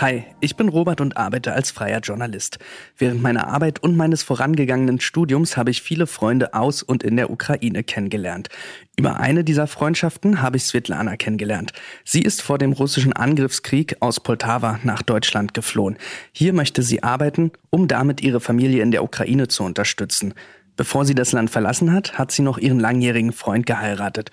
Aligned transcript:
Hi, 0.00 0.24
ich 0.40 0.56
bin 0.56 0.70
Robert 0.70 1.02
und 1.02 1.18
arbeite 1.18 1.52
als 1.52 1.70
freier 1.70 2.00
Journalist. 2.00 2.58
Während 2.96 3.20
meiner 3.20 3.48
Arbeit 3.48 3.82
und 3.82 3.98
meines 3.98 4.22
vorangegangenen 4.22 4.98
Studiums 4.98 5.58
habe 5.58 5.70
ich 5.70 5.82
viele 5.82 6.06
Freunde 6.06 6.54
aus 6.54 6.82
und 6.82 7.02
in 7.02 7.16
der 7.16 7.28
Ukraine 7.28 7.84
kennengelernt. 7.84 8.48
Über 8.96 9.20
eine 9.20 9.44
dieser 9.44 9.66
Freundschaften 9.66 10.40
habe 10.40 10.56
ich 10.56 10.62
Svetlana 10.62 11.16
kennengelernt. 11.16 11.74
Sie 12.02 12.22
ist 12.22 12.40
vor 12.40 12.56
dem 12.56 12.72
russischen 12.72 13.12
Angriffskrieg 13.12 13.98
aus 14.00 14.20
Poltawa 14.20 14.80
nach 14.84 15.02
Deutschland 15.02 15.52
geflohen. 15.52 15.98
Hier 16.32 16.54
möchte 16.54 16.82
sie 16.82 17.02
arbeiten, 17.02 17.52
um 17.68 17.86
damit 17.86 18.22
ihre 18.22 18.40
Familie 18.40 18.82
in 18.82 18.92
der 18.92 19.04
Ukraine 19.04 19.48
zu 19.48 19.64
unterstützen. 19.64 20.32
Bevor 20.76 21.04
sie 21.04 21.14
das 21.14 21.32
Land 21.32 21.50
verlassen 21.50 21.92
hat, 21.92 22.16
hat 22.16 22.32
sie 22.32 22.40
noch 22.40 22.56
ihren 22.56 22.80
langjährigen 22.80 23.32
Freund 23.32 23.66
geheiratet. 23.66 24.30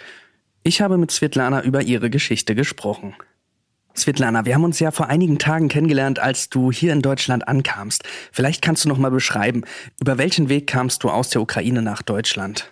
Ich 0.64 0.80
habe 0.80 0.98
mit 0.98 1.12
Svetlana 1.12 1.62
über 1.64 1.82
ihre 1.82 2.10
Geschichte 2.10 2.56
gesprochen. 2.56 3.16
Svetlana, 3.98 4.45
wir 4.45 4.53
haben 4.53 4.64
uns 4.64 4.80
ja 4.80 4.92
vor 4.92 5.08
einigen 5.08 5.40
Tagen 5.40 5.70
kennengelernt, 5.70 6.20
als 6.20 6.50
du 6.50 6.72
hier 6.72 6.94
in 6.94 7.02
Deutschland 7.02 7.48
ankamst. 7.48 8.04
Vielleicht 8.31 8.62
kannst 8.62 8.86
du 8.86 8.89
noch 8.89 8.98
mal 8.98 9.12
beschreiben, 9.12 9.64
über 10.00 10.17
welchen 10.17 10.50
Weg 10.50 10.67
kamst 10.67 11.04
du 11.04 11.09
aus 11.09 11.30
der 11.30 11.42
Ukraine 11.42 11.81
nach 11.81 12.04
Deutschland? 12.04 12.70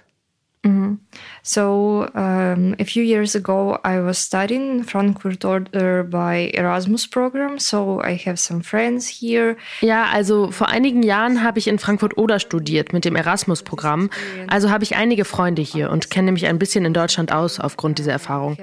So 1.48 2.08
um, 2.16 2.74
a 2.80 2.86
few 2.86 3.04
years 3.04 3.36
ago, 3.36 3.78
I 3.86 4.00
was 4.00 4.18
studying 4.18 4.84
Frankfurt 4.84 5.46
Order 5.46 6.04
by 6.04 6.50
Erasmus 6.56 7.06
program. 7.08 7.60
So 7.60 8.02
I 8.04 8.20
have 8.26 8.38
some 8.40 8.64
friends 8.64 9.08
here. 9.08 9.56
Ja, 9.82 10.08
also 10.12 10.50
vor 10.50 10.70
einigen 10.70 11.04
Jahren 11.04 11.44
habe 11.44 11.60
ich 11.60 11.68
in 11.68 11.78
Frankfurt 11.78 12.18
Oder 12.18 12.40
studiert 12.40 12.94
mit 12.94 13.06
dem 13.06 13.16
Erasmus-Programm. 13.16 14.10
Also 14.48 14.72
habe 14.72 14.84
ich 14.84 14.96
einige 14.96 15.24
Freunde 15.24 15.62
hier 15.62 15.92
und 15.92 16.10
kenne 16.10 16.32
mich 16.32 16.48
ein 16.48 16.58
bisschen 16.58 16.84
in 16.84 16.96
Deutschland 16.96 17.32
aus 17.32 17.60
aufgrund 17.60 18.00
dieser 18.00 18.14
Erfahrung. 18.14 18.58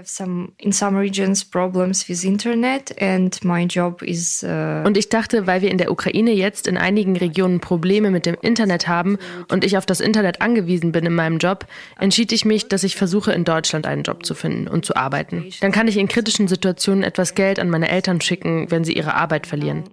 in 0.58 0.72
some 0.72 0.98
regions 0.98 1.44
problems 1.44 2.08
with 2.08 2.24
internet 2.24 3.00
and 3.00 3.44
my 3.44 3.62
job 3.62 4.02
is. 4.02 4.42
Uh 4.42 4.82
und 4.84 4.96
ich 4.96 5.08
dachte, 5.08 5.46
weil 5.46 5.62
wir 5.62 5.70
in 5.70 5.78
der 5.78 5.92
Ukraine 5.92 6.32
jetzt 6.32 6.66
in 6.66 6.76
einigen 6.76 7.16
Regionen 7.16 7.60
Probleme 7.60 8.10
mit 8.10 8.26
dem 8.26 8.36
Internet 8.42 8.88
haben 8.88 9.18
und 9.52 9.62
ich 9.62 9.76
auf 9.76 9.86
das 9.86 10.00
Internet 10.00 10.40
angewiesen 10.40 10.90
bin 10.90 11.06
in 11.06 11.14
meinem 11.14 11.38
Job, 11.38 11.66
entschied 12.00 12.32
ich 12.32 12.44
mich, 12.44 12.71
dass 12.72 12.84
ich 12.84 12.96
versuche, 12.96 13.32
in 13.32 13.44
Deutschland 13.44 13.86
einen 13.86 14.02
Job 14.02 14.24
zu 14.24 14.34
finden 14.34 14.66
und 14.66 14.84
zu 14.84 14.96
arbeiten. 14.96 15.44
Dann 15.60 15.72
kann 15.72 15.88
ich 15.88 15.96
in 15.96 16.08
kritischen 16.08 16.48
Situationen 16.48 17.02
etwas 17.02 17.34
Geld 17.34 17.58
an 17.58 17.70
meine 17.70 17.88
Eltern 17.88 18.20
schicken, 18.20 18.70
wenn 18.70 18.84
sie 18.84 18.94
ihre 18.94 19.14
Arbeit 19.14 19.46
verlieren. 19.46 19.84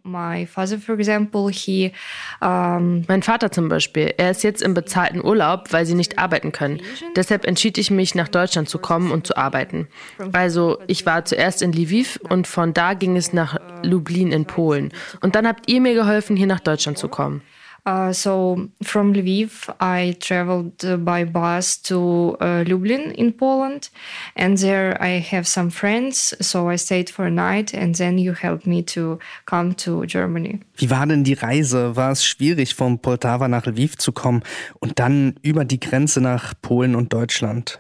mein 3.07 3.23
Vater 3.23 3.51
zum 3.51 3.69
Beispiel, 3.69 4.13
er 4.18 4.31
ist 4.31 4.44
jetzt 4.44 4.62
im 4.62 4.73
bezahlten 4.73 5.23
Urlaub, 5.23 5.72
weil 5.72 5.85
sie 5.85 5.95
nicht 5.95 6.18
arbeiten 6.18 6.51
können. 6.51 6.81
Deshalb 7.16 7.45
entschied 7.45 7.78
ich 7.78 7.91
mich, 7.91 8.16
nach 8.16 8.28
Deutschland 8.28 8.69
zu 8.69 8.79
kommen 8.79 9.12
und 9.12 9.28
zu 9.28 9.35
arbeiten. 9.38 9.88
Also 10.31 10.79
ich 10.88 11.06
war 11.06 11.25
zuerst 11.25 11.62
in 11.62 11.73
Lviv 11.73 12.19
und 12.29 12.47
von 12.47 12.73
da 12.73 12.94
ging 12.94 13.18
es 13.18 13.34
nach 13.34 13.57
Lublin 13.84 14.31
in 14.31 14.45
Polen. 14.45 14.91
Und 15.22 15.35
dann 15.35 15.47
habt 15.47 15.69
ihr 15.69 15.81
mir 15.81 15.94
geholfen, 15.94 16.35
hier 16.35 16.47
nach 16.47 16.59
Deutschland 16.59 16.97
zu 16.97 17.09
kommen. 17.09 17.41
Uh, 17.85 18.13
so 18.13 18.69
from 18.84 19.13
Lviv, 19.13 19.69
I 19.79 20.16
traveled 20.19 20.84
uh, 20.84 20.97
by 20.97 21.23
bus 21.23 21.78
to 21.84 22.38
uh, 22.40 22.63
Lublin 22.67 23.12
in 23.12 23.34
Poland, 23.34 23.90
and 24.35 24.57
there 24.57 25.01
I 25.01 25.19
have 25.19 25.47
some 25.47 25.69
friends. 25.69 26.34
So 26.41 26.69
I 26.69 26.78
stayed 26.78 27.09
for 27.09 27.25
a 27.25 27.31
night, 27.31 27.73
and 27.73 27.95
then 27.95 28.18
you 28.18 28.34
helped 28.34 28.68
me 28.68 28.84
to 28.84 29.19
come 29.45 29.73
to 29.75 30.06
Germany. 30.06 30.59
Wie 30.75 30.89
war 30.89 31.06
denn 31.06 31.23
die 31.23 31.34
Reise? 31.34 31.95
War 31.95 32.12
es 32.12 32.25
schwierig, 32.25 32.75
von 32.75 33.00
Poltawa 33.00 33.47
nach 33.47 33.66
Lviv 33.66 33.97
zu 33.97 34.12
kommen 34.12 34.44
und 34.79 35.00
dann 35.00 35.35
über 35.41 35.66
die 35.66 35.79
Grenze 35.79 36.22
nach 36.22 36.53
Polen 36.62 36.95
und 36.95 37.13
Deutschland? 37.13 37.79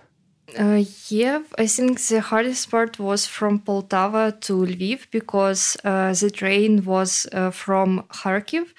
Uh, 0.57 0.83
yeah, 1.11 1.41
I 1.59 1.67
think 1.67 1.99
the 1.99 2.21
hardest 2.21 2.71
part 2.71 2.99
was 2.99 3.27
from 3.27 3.59
Poltava 3.59 4.31
to 4.41 4.65
Lviv 4.65 5.07
because 5.11 5.77
uh, 5.83 6.13
the 6.13 6.31
train 6.31 6.85
was 6.85 7.27
uh, 7.31 7.51
from 7.51 8.03
Kharkiv. 8.09 8.73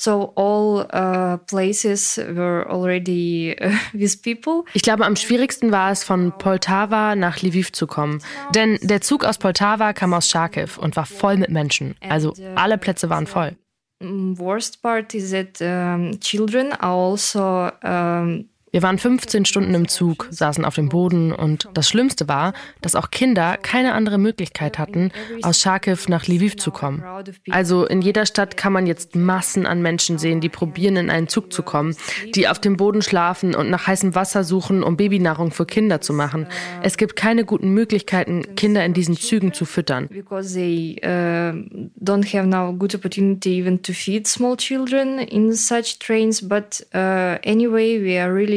So 0.00 0.32
all 0.34 0.86
uh, 0.94 1.36
places 1.46 2.16
were 2.16 2.66
already 2.70 3.54
uh, 3.60 3.74
with 3.92 4.22
people. 4.22 4.64
Ich 4.72 4.80
glaube, 4.80 5.04
am 5.04 5.14
schwierigsten 5.14 5.72
war 5.72 5.90
es, 5.90 6.04
von 6.04 6.32
Poltava 6.38 7.14
nach 7.14 7.42
Lviv 7.42 7.72
zu 7.72 7.86
kommen. 7.86 8.22
Denn 8.54 8.78
der 8.80 9.02
Zug 9.02 9.26
aus 9.26 9.36
Poltava 9.36 9.92
kam 9.92 10.14
aus 10.14 10.30
Charkiw 10.30 10.80
und 10.80 10.96
war 10.96 11.04
voll 11.04 11.36
mit 11.36 11.50
Menschen. 11.50 11.96
Also 12.00 12.30
uh, 12.30 12.54
alle 12.54 12.78
Plätze 12.78 13.10
waren 13.10 13.26
voll. 13.26 13.56
Worst 14.00 14.80
part 14.80 15.12
is 15.12 15.32
that 15.32 15.60
um, 15.60 16.18
children 16.20 16.72
are 16.72 16.94
also 16.94 17.70
um, 17.84 18.48
wir 18.72 18.82
waren 18.82 18.98
15 18.98 19.44
Stunden 19.44 19.74
im 19.74 19.88
Zug, 19.88 20.28
saßen 20.30 20.64
auf 20.64 20.74
dem 20.74 20.88
Boden 20.88 21.32
und 21.32 21.68
das 21.74 21.88
Schlimmste 21.88 22.28
war, 22.28 22.52
dass 22.80 22.94
auch 22.94 23.10
Kinder 23.10 23.56
keine 23.56 23.94
andere 23.94 24.18
Möglichkeit 24.18 24.78
hatten, 24.78 25.10
aus 25.42 25.60
Charkiw 25.60 25.96
nach 26.08 26.26
Lviv 26.28 26.56
zu 26.56 26.70
kommen. 26.70 27.02
Also 27.50 27.86
in 27.86 28.02
jeder 28.02 28.26
Stadt 28.26 28.56
kann 28.56 28.72
man 28.72 28.86
jetzt 28.86 29.16
Massen 29.16 29.66
an 29.66 29.82
Menschen 29.82 30.18
sehen, 30.18 30.40
die 30.40 30.48
probieren, 30.48 30.96
in 30.96 31.10
einen 31.10 31.28
Zug 31.28 31.52
zu 31.52 31.62
kommen, 31.62 31.96
die 32.34 32.48
auf 32.48 32.58
dem 32.58 32.76
Boden 32.76 33.02
schlafen 33.02 33.54
und 33.54 33.70
nach 33.70 33.86
heißem 33.86 34.14
Wasser 34.14 34.44
suchen, 34.44 34.82
um 34.82 34.96
Babynahrung 34.96 35.50
für 35.50 35.66
Kinder 35.66 36.00
zu 36.00 36.12
machen. 36.12 36.46
Es 36.82 36.96
gibt 36.96 37.16
keine 37.16 37.44
guten 37.44 37.70
Möglichkeiten, 37.70 38.54
Kinder 38.56 38.84
in 38.84 38.94
diesen 38.94 39.16
Zügen 39.16 39.52
zu 39.52 39.64
füttern. 39.64 40.08
Because 40.08 40.60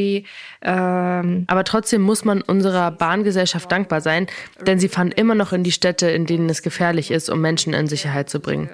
really 0.03 0.25
ähm, 0.61 1.45
Aber 1.47 1.63
trotzdem 1.63 2.01
muss 2.01 2.25
man 2.25 2.41
unserer 2.41 2.91
Bahngesellschaft 2.91 3.71
dankbar 3.71 4.01
sein, 4.01 4.27
denn 4.65 4.79
sie 4.79 4.89
fahren 4.89 5.11
immer 5.11 5.35
noch 5.35 5.53
in 5.53 5.63
die 5.63 5.71
Städte, 5.71 6.09
in 6.09 6.25
denen 6.25 6.49
es 6.49 6.61
gefährlich 6.61 7.11
ist, 7.11 7.29
um 7.29 7.41
Menschen 7.41 7.73
in 7.73 7.87
Sicherheit 7.87 8.29
zu 8.29 8.39
bringen. 8.39 8.69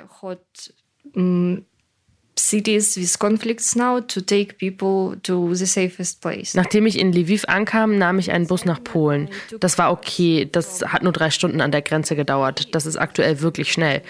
Cities 2.37 2.95
with 2.95 3.19
conflicts 3.19 3.75
now 3.75 3.99
to 3.99 4.21
take 4.21 4.53
people 4.53 5.19
to 5.23 5.53
the 5.53 5.65
safest 5.65 6.21
place. 6.21 6.55
Nachdem 6.55 6.85
ich 6.85 6.97
in 6.97 7.11
Lviv 7.11 7.43
ankam, 7.49 7.97
nahm 7.97 8.17
ich 8.17 8.31
einen 8.31 8.47
Bus 8.47 8.63
nach 8.63 8.81
Polen. 8.81 9.29
Das 9.59 9.77
war 9.77 9.91
okay. 9.91 10.47
Das 10.49 10.81
hat 10.81 11.03
nur 11.03 11.11
drei 11.11 11.31
Stunden 11.31 11.59
an 11.59 11.71
der 11.71 11.81
Grenze 11.81 12.15
gedauert. 12.15 12.73
Das 12.73 12.85
ist 12.85 12.95
aktuell 12.95 13.41
wirklich 13.41 13.73
schnell. 13.73 14.01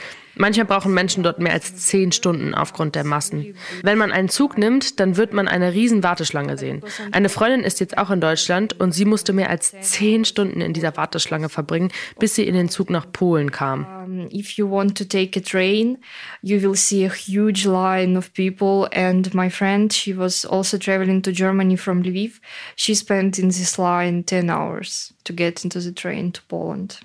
Manchmal 0.42 0.66
brauchen 0.66 0.94
Menschen 0.94 1.22
dort 1.22 1.40
mehr 1.40 1.52
als 1.52 1.76
zehn 1.76 2.14
Stunden 2.14 2.56
aufgrund 2.56 2.96
der 2.96 3.04
Massen. 3.04 3.56
Wenn 3.84 3.98
man 3.98 4.14
einen 4.14 4.30
Zug 4.30 4.58
nimmt, 4.58 5.02
dann 5.02 5.18
wird 5.18 5.34
man 5.34 5.50
eine 5.50 5.74
riesen 5.74 6.02
Warteschlange 6.02 6.58
sehen. 6.58 6.82
Eine 7.12 7.28
Freundin 7.28 7.66
ist 7.66 7.82
jetzt 7.82 7.98
auch 7.98 8.10
in 8.10 8.22
Deutschland 8.22 8.80
und 8.80 8.94
sie 8.94 9.04
musste 9.04 9.34
mehr 9.34 9.50
als 9.50 9.76
zehn 9.82 10.24
Stunden 10.24 10.62
in 10.62 10.72
dieser 10.72 10.96
Warteschlange 10.96 11.50
verbringen, 11.50 11.92
bis 12.20 12.36
sie 12.36 12.48
in 12.48 12.56
den 12.56 12.70
Zug 12.70 12.90
nach 12.90 13.12
Polen 13.12 13.52
kam. 13.52 13.86
If 14.32 14.52
you 14.52 14.72
want 14.72 14.98
to 14.98 15.04
take 15.04 15.38
a 15.38 15.44
train, 15.44 15.98
you 16.42 16.62
will 16.62 16.76
see 16.76 17.06
a 17.06 17.12
huge 17.12 17.66
line 17.66 18.18
of 18.18 18.34
people. 18.34 18.88
And 18.98 19.34
my 19.34 19.50
friend, 19.50 19.94
she 19.94 20.18
was 20.18 20.46
also 20.46 20.78
traveling 20.78 21.22
to 21.24 21.34
Germany 21.34 21.76
from 21.76 22.02
Lviv. 22.02 22.40
She 22.78 22.96
spent 22.96 23.38
in 23.38 23.50
this 23.50 23.78
line 23.78 24.24
10 24.24 24.50
hours 24.50 25.14
to 25.26 25.34
get 25.34 25.66
into 25.66 25.82
the 25.82 25.92
train 25.92 26.32
to 26.32 26.42
Poland. 26.48 27.02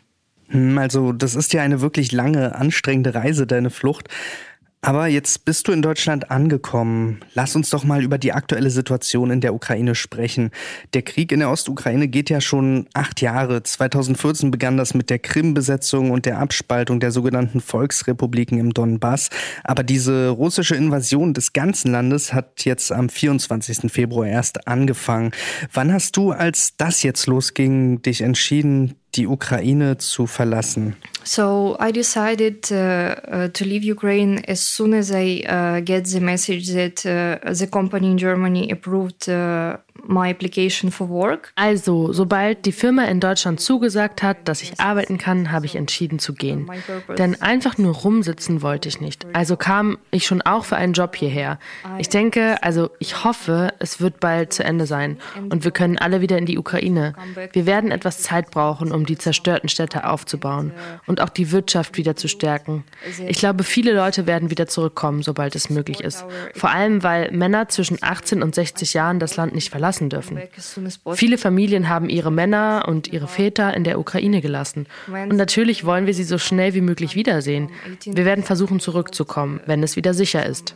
Hm, 0.49 0.79
also, 0.79 1.12
das 1.12 1.35
ist 1.35 1.52
ja 1.52 1.62
eine 1.62 1.81
wirklich 1.81 2.12
lange, 2.12 2.55
anstrengende 2.55 3.14
Reise, 3.14 3.46
deine 3.46 3.70
Flucht. 3.70 4.08
Aber 4.85 5.06
jetzt 5.06 5.46
bist 5.46 5.67
du 5.67 5.73
in 5.73 5.81
Deutschland 5.81 6.31
angekommen. 6.31 7.20
Lass 7.32 7.56
uns 7.56 7.70
doch 7.70 7.85
mal 7.85 8.02
über 8.02 8.19
die 8.19 8.35
aktuelle 8.35 8.69
Situation 8.69 9.31
in 9.31 9.41
der 9.41 9.55
Ukraine 9.55 9.94
sprechen. 9.94 10.50
Der 10.93 11.00
Krieg 11.00 11.32
in 11.32 11.41
der 11.41 11.50
Ostukraine 11.50 12.06
geht 12.06 12.29
ja 12.29 12.43
schon 12.43 12.87
acht 12.93 13.23
Jahre. 13.23 13.62
2014 13.62 14.50
begann 14.50 14.76
das 14.76 14.93
mit 14.93 15.08
der 15.08 15.20
Krim-Besetzung 15.20 16.11
und 16.11 16.26
der 16.26 16.38
Abspaltung 16.38 17.00
der 17.00 17.12
sogenannten 17.12 17.62
Volksrepubliken 17.62 18.58
im 18.58 18.75
Donbass. 18.75 19.31
Aber 19.62 19.85
diese 19.85 20.29
russische 20.29 20.75
Invasion 20.75 21.32
des 21.32 21.55
ganzen 21.55 21.91
Landes 21.91 22.35
hat 22.35 22.67
jetzt 22.67 22.93
am 22.93 23.08
24. 23.08 23.91
Februar 23.91 24.26
erst 24.26 24.69
angefangen. 24.69 25.31
Wann 25.73 25.94
hast 25.94 26.19
du, 26.19 26.32
als 26.32 26.76
das 26.76 27.02
jetzt 27.02 27.26
losging, 27.26 28.02
dich 28.02 28.20
entschieden, 28.20 28.96
die 29.16 29.26
Ukraine 29.26 29.99
zu 29.99 30.26
verlassen? 30.26 30.96
So 31.25 31.76
I 31.81 31.90
decided 31.90 32.70
uh, 32.70 32.76
uh, 32.76 33.49
to 33.49 33.64
leave 33.64 33.84
Ukraine 33.84 34.43
as 34.46 34.61
soon 34.61 34.93
as 34.93 35.11
I 35.11 35.43
uh, 35.46 35.81
get 35.81 36.05
the 36.06 36.20
message 36.20 36.69
that 36.75 37.06
uh, 37.06 37.52
the 37.52 37.66
company 37.66 38.11
in 38.11 38.19
Germany 38.19 38.70
approved 38.70 39.28
uh, 39.28 39.78
my 40.06 40.31
application 40.31 40.91
for 40.91 41.08
work. 41.08 41.52
Also, 41.55 42.12
sobald 42.12 42.67
die 42.67 42.73
Firma 42.73 43.05
in 43.05 43.20
Deutschland 43.20 43.61
zugesagt 43.61 44.23
hat, 44.23 44.49
dass 44.49 44.62
ich 44.62 44.81
arbeiten 44.81 45.19
kann, 45.19 45.52
habe 45.52 45.67
ich 45.67 45.76
entschieden 45.76 46.19
zu 46.19 46.35
gehen. 46.35 46.70
Denn 47.17 47.41
einfach 47.41 47.79
nur 47.79 47.94
rumsitzen 47.94 48.62
wollte 48.62 48.88
ich 48.88 49.00
nicht. 49.00 49.26
Also 49.32 49.56
kam 49.56 49.99
ich 50.11 50.26
schon 50.26 50.43
auch 50.43 50.64
für 50.64 50.76
einen 50.76 50.93
Job 50.93 51.17
hierher. 51.17 51.58
Ich 51.99 52.08
denke, 52.08 52.62
also 52.62 52.91
ich 52.99 53.25
hoffe, 53.25 53.73
es 53.79 54.00
wird 54.00 54.20
bald 54.20 54.52
zu 54.52 54.64
Ende 54.64 54.87
sein 54.87 55.19
und 55.50 55.64
wir 55.64 55.70
können 55.70 55.99
alle 55.99 56.20
wieder 56.20 56.38
in 56.38 56.46
die 56.46 56.58
Ukraine. 56.58 57.14
Wir 57.52 57.67
werden 57.67 57.91
etwas 57.91 58.23
Zeit 58.23 58.50
brauchen, 58.50 58.93
um 58.93 59.06
die 59.06 59.17
zerstörten 59.17 59.69
Städte 59.69 60.08
aufzubauen 60.08 60.73
und 61.06 61.20
auch 61.20 61.29
die 61.29 61.52
Wirtschaft 61.52 61.96
wieder 61.96 62.17
zu 62.17 62.29
stärken. 62.29 62.85
Ich 63.26 63.38
glaube, 63.38 63.64
viele 63.64 63.93
Leute 63.93 64.26
werden 64.26 64.50
wieder 64.50 64.67
zurückkommen, 64.67 65.23
sobald 65.23 65.55
es 65.55 65.70
möglich 65.70 66.00
ist. 66.00 66.25
Vor 66.55 66.70
allem, 66.70 67.02
weil 67.02 67.31
Männer 67.31 67.69
zwischen 67.69 67.99
18 68.00 68.43
und 68.43 68.55
60 68.55 68.94
Jahren 68.94 69.19
das 69.19 69.37
Land 69.37 69.55
nicht 69.55 69.70
verlassen 69.70 69.83
verlassen 69.84 70.08
dürfen. 70.08 70.38
Viele 71.14 71.36
Familien 71.38 71.88
haben 71.88 72.08
ihre 72.08 72.31
Männer 72.31 72.84
und 72.88 73.08
ihre 73.08 73.28
Väter 73.28 73.75
in 73.75 73.84
der 73.84 73.98
Ukraine 73.98 74.40
gelassen. 74.40 74.86
Und 75.08 75.36
natürlich 75.36 75.84
wollen 75.84 76.06
wir 76.06 76.14
sie 76.14 76.25
so 76.25 76.38
schnell 76.38 76.75
wie 76.75 76.81
möglich 76.81 77.14
wiedersehen. 77.14 77.70
Wir 78.04 78.25
werden 78.25 78.44
versuchen 78.44 78.81
zurückzukommen, 78.81 79.60
wenn 79.66 79.82
es 79.82 79.96
wieder 79.96 80.14
sicher 80.14 80.44
ist. 80.46 80.75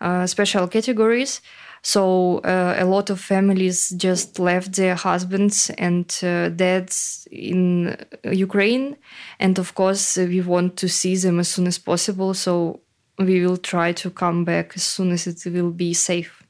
Uh, 0.00 0.28
special 0.28 0.68
categories. 0.68 1.42
So 1.82 2.40
uh, 2.44 2.74
a 2.78 2.84
lot 2.84 3.10
of 3.10 3.20
families 3.20 3.96
just 4.00 4.38
left 4.38 4.74
their 4.74 4.96
husbands 4.96 5.72
and 5.76 6.06
uh, 6.22 6.50
dads 6.50 7.26
in 7.30 7.96
Ukraine, 8.24 8.96
and 9.40 9.58
of 9.58 9.74
course 9.74 10.16
we 10.16 10.44
want 10.44 10.76
to 10.76 10.86
see 10.88 11.16
them 11.16 11.40
as 11.40 11.52
soon 11.52 11.66
as 11.66 11.78
possible. 11.78 12.32
So 12.34 12.80
we 13.18 13.44
will 13.44 13.56
try 13.56 13.92
to 13.92 14.10
come 14.10 14.44
back 14.44 14.72
as 14.76 14.84
soon 14.84 15.10
as 15.10 15.26
it 15.26 15.44
will 15.46 15.72
be 15.72 15.94
safe. 15.94 16.47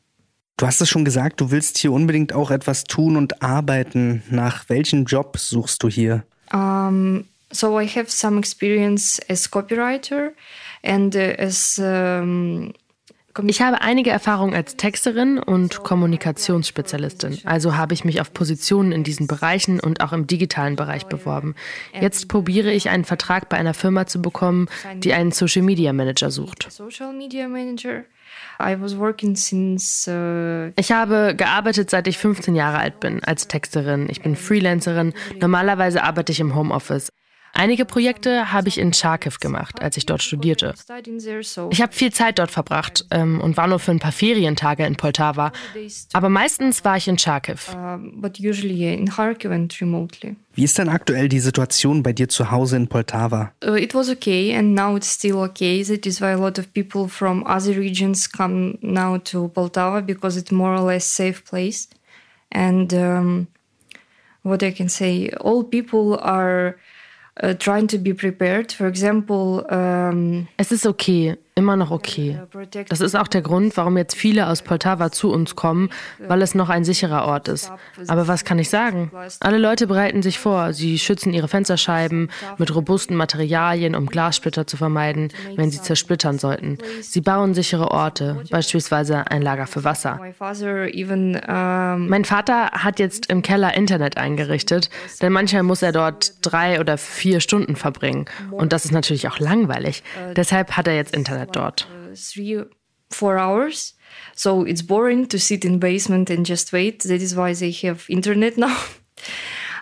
Du 0.58 0.66
hast 0.66 0.80
es 0.80 0.88
schon 0.88 1.04
gesagt, 1.04 1.40
du 1.40 1.52
willst 1.52 1.78
hier 1.78 1.92
unbedingt 1.92 2.32
auch 2.32 2.50
etwas 2.50 2.82
tun 2.82 3.16
und 3.16 3.42
arbeiten. 3.42 4.24
Nach 4.28 4.68
welchem 4.68 5.04
Job 5.04 5.38
suchst 5.38 5.84
du 5.84 5.88
hier? 5.88 6.24
Um, 6.52 7.26
so 7.52 7.80
I 7.80 7.86
have 7.86 8.10
some 8.10 8.40
experience 8.40 9.20
as 9.28 9.48
copywriter 9.48 10.32
and 10.82 11.14
as 11.14 11.78
um, 11.78 12.72
ich 13.46 13.62
habe 13.62 13.80
einige 13.80 14.10
Erfahrungen 14.10 14.54
als 14.54 14.76
Texterin 14.76 15.38
und 15.38 15.84
Kommunikationsspezialistin, 15.84 17.38
also 17.44 17.76
habe 17.76 17.94
ich 17.94 18.04
mich 18.04 18.20
auf 18.20 18.32
Positionen 18.32 18.92
in 18.92 19.04
diesen 19.04 19.26
Bereichen 19.26 19.80
und 19.80 20.00
auch 20.00 20.12
im 20.12 20.26
digitalen 20.26 20.76
Bereich 20.76 21.06
beworben. 21.06 21.54
Jetzt 21.98 22.28
probiere 22.28 22.72
ich 22.72 22.90
einen 22.90 23.04
Vertrag 23.04 23.48
bei 23.48 23.56
einer 23.56 23.74
Firma 23.74 24.06
zu 24.06 24.20
bekommen, 24.20 24.68
die 24.96 25.12
einen 25.12 25.32
Social 25.32 25.62
Media 25.62 25.92
Manager 25.92 26.30
sucht. 26.30 26.68
Uh, 28.60 30.72
ich 30.76 30.92
habe 30.92 31.34
gearbeitet, 31.36 31.90
seit 31.90 32.08
ich 32.08 32.18
15 32.18 32.56
Jahre 32.56 32.78
alt 32.78 33.00
bin, 33.00 33.22
als 33.22 33.48
Texterin. 33.48 34.08
Ich 34.10 34.22
bin 34.22 34.36
Freelancerin. 34.36 35.12
Normalerweise 35.40 36.02
arbeite 36.02 36.32
ich 36.32 36.40
im 36.40 36.54
Homeoffice. 36.54 37.10
Einige 37.52 37.84
Projekte 37.84 38.52
habe 38.52 38.68
ich 38.68 38.78
in 38.78 38.92
Charkiw 38.92 39.32
gemacht, 39.40 39.82
als 39.82 39.96
ich 39.96 40.06
dort 40.06 40.22
studierte. 40.22 40.74
Ich 41.70 41.82
habe 41.82 41.92
viel 41.92 42.12
Zeit 42.12 42.38
dort 42.38 42.50
verbracht 42.50 43.04
ähm, 43.10 43.40
und 43.40 43.56
war 43.56 43.66
nur 43.66 43.78
für 43.78 43.90
ein 43.90 43.98
paar 43.98 44.12
Ferientage 44.12 44.84
in 44.84 44.96
Poltava. 44.96 45.52
Aber 46.12 46.28
meistens 46.28 46.84
war 46.84 46.96
ich 46.96 47.08
in 47.08 47.18
Charkiw. 47.18 47.56
Wie 50.54 50.64
ist 50.64 50.78
denn 50.78 50.88
aktuell 50.88 51.28
die 51.28 51.40
Situation 51.40 52.02
bei 52.02 52.12
dir 52.12 52.28
zu 52.28 52.50
Hause 52.50 52.76
in 52.76 52.88
Poltava? 52.88 53.52
Uh, 53.64 53.74
it 53.74 53.94
was 53.94 54.08
okay 54.08 54.54
and 54.54 54.74
now 54.74 54.96
it's 54.96 55.12
still 55.12 55.38
okay. 55.38 55.82
That 55.82 56.06
is 56.06 56.20
why 56.20 56.32
a 56.32 56.38
lot 56.38 56.58
of 56.58 56.72
people 56.72 57.08
from 57.08 57.44
other 57.46 57.76
regions 57.76 58.30
come 58.30 58.78
now 58.80 59.18
to 59.18 59.48
Poltava 59.48 60.00
because 60.04 60.36
it's 60.36 60.52
more 60.52 60.74
or 60.74 60.82
less 60.82 61.04
safe 61.04 61.44
place. 61.44 61.88
And 62.50 62.92
um, 62.94 63.48
what 64.42 64.62
I 64.62 64.72
can 64.72 64.88
say, 64.88 65.30
all 65.40 65.64
people 65.64 66.18
are 66.22 66.68
uh, 66.68 66.72
trying 67.58 67.86
to 67.88 67.98
be 67.98 68.14
prepared. 68.14 68.72
For 68.72 68.86
example, 68.86 69.64
um, 69.70 70.48
es 70.56 70.72
ist 70.72 70.86
okay, 70.86 71.36
immer 71.58 71.76
noch 71.76 71.90
okay. 71.90 72.40
Das 72.88 73.00
ist 73.00 73.16
auch 73.16 73.26
der 73.26 73.42
Grund, 73.42 73.76
warum 73.76 73.96
jetzt 73.96 74.14
viele 74.14 74.46
aus 74.46 74.62
Poltava 74.62 75.10
zu 75.10 75.30
uns 75.32 75.56
kommen, 75.56 75.90
weil 76.26 76.40
es 76.40 76.54
noch 76.54 76.68
ein 76.68 76.84
sicherer 76.84 77.26
Ort 77.26 77.48
ist. 77.48 77.72
Aber 78.06 78.28
was 78.28 78.44
kann 78.44 78.60
ich 78.60 78.70
sagen? 78.70 79.10
Alle 79.40 79.58
Leute 79.58 79.88
bereiten 79.88 80.22
sich 80.22 80.38
vor. 80.38 80.72
Sie 80.72 80.98
schützen 80.98 81.34
ihre 81.34 81.48
Fensterscheiben 81.48 82.30
mit 82.58 82.74
robusten 82.74 83.16
Materialien, 83.16 83.96
um 83.96 84.06
Glassplitter 84.06 84.68
zu 84.68 84.76
vermeiden, 84.76 85.32
wenn 85.56 85.70
sie 85.70 85.82
zersplittern 85.82 86.38
sollten. 86.38 86.78
Sie 87.00 87.20
bauen 87.20 87.54
sichere 87.54 87.90
Orte, 87.90 88.44
beispielsweise 88.50 89.28
ein 89.28 89.42
Lager 89.42 89.66
für 89.66 89.82
Wasser. 89.82 90.20
Mein 91.98 92.24
Vater 92.24 92.70
hat 92.70 93.00
jetzt 93.00 93.26
im 93.26 93.42
Keller 93.42 93.74
Internet 93.74 94.16
eingerichtet, 94.16 94.90
denn 95.20 95.32
manchmal 95.32 95.64
muss 95.64 95.82
er 95.82 95.90
dort 95.90 96.34
drei 96.42 96.78
oder 96.78 96.98
vier 96.98 97.40
Stunden 97.40 97.74
verbringen. 97.74 98.26
Und 98.52 98.72
das 98.72 98.84
ist 98.84 98.92
natürlich 98.92 99.26
auch 99.26 99.40
langweilig. 99.40 100.04
Deshalb 100.36 100.76
hat 100.76 100.86
er 100.86 100.94
jetzt 100.94 101.16
Internet 101.16 101.47
dort. 101.52 101.86
Uh, 101.90 102.14
three, 102.14 102.62
four 103.10 103.38
hours. 103.38 103.94
So 104.34 104.64
it's 104.64 104.82
boring 104.82 105.26
to 105.26 105.38
sit 105.38 105.64
in 105.64 105.78
basement 105.78 106.30
and 106.30 106.46
just 106.46 106.72
wait. 106.72 107.02
That 107.02 107.22
is 107.22 107.34
why 107.34 107.52
they 107.54 107.70
have 107.70 108.06
internet 108.08 108.56
now. 108.66 108.78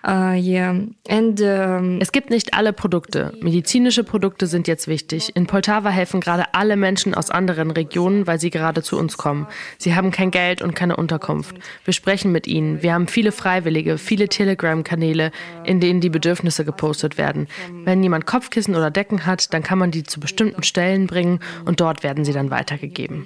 Uh, 0.07 0.35
yeah. 0.35 0.71
And, 1.09 1.41
um, 1.41 2.01
es 2.01 2.13
gibt 2.13 2.31
nicht 2.31 2.55
alle 2.55 2.73
Produkte. 2.73 3.33
Medizinische 3.41 4.05
Produkte 4.05 4.47
sind 4.47 4.69
jetzt 4.69 4.87
wichtig. 4.87 5.35
In 5.35 5.49
Poltava 5.49 5.91
helfen 5.91 6.21
gerade 6.21 6.55
alle 6.55 6.77
Menschen 6.77 7.13
aus 7.13 7.31
anderen 7.31 7.73
Regionen, 7.73 8.25
weil 8.29 8.39
sie 8.39 8.51
gerade 8.51 8.85
zu 8.85 8.97
uns 8.99 9.17
kommen. 9.17 9.49
Sie 9.79 9.97
haben 9.97 10.13
kein 10.13 10.31
Geld 10.31 10.63
und 10.63 10.77
keine 10.77 10.95
Unterkunft. 10.95 11.57
Wir 11.85 11.93
sprechen 11.93 12.31
mit 12.31 12.47
ihnen. 12.47 12.85
Wir 12.85 12.95
haben 12.95 13.09
viele 13.09 13.33
Freiwillige, 13.33 13.99
viele 13.99 14.29
Telegram-Kanäle, 14.29 15.33
in 15.65 15.81
denen 15.81 16.01
die 16.01 16.11
Bedürfnisse 16.11 16.65
gepostet 16.65 17.19
werden. 17.19 17.49
Wenn 17.85 18.01
jemand 18.01 18.27
Kopfkissen 18.27 18.77
oder 18.77 18.93
Decken 18.93 19.27
hat, 19.27 19.53
dann 19.53 19.65
kann 19.65 19.79
man 19.79 19.91
die 19.91 20.05
zu 20.05 20.21
bestimmten 20.21 20.63
Stellen 20.63 21.09
bringen 21.09 21.41
und 21.65 21.81
dort 21.81 22.05
werden 22.05 22.25
sie 22.25 22.33
dann 22.33 22.51
weitergegeben. 22.51 23.25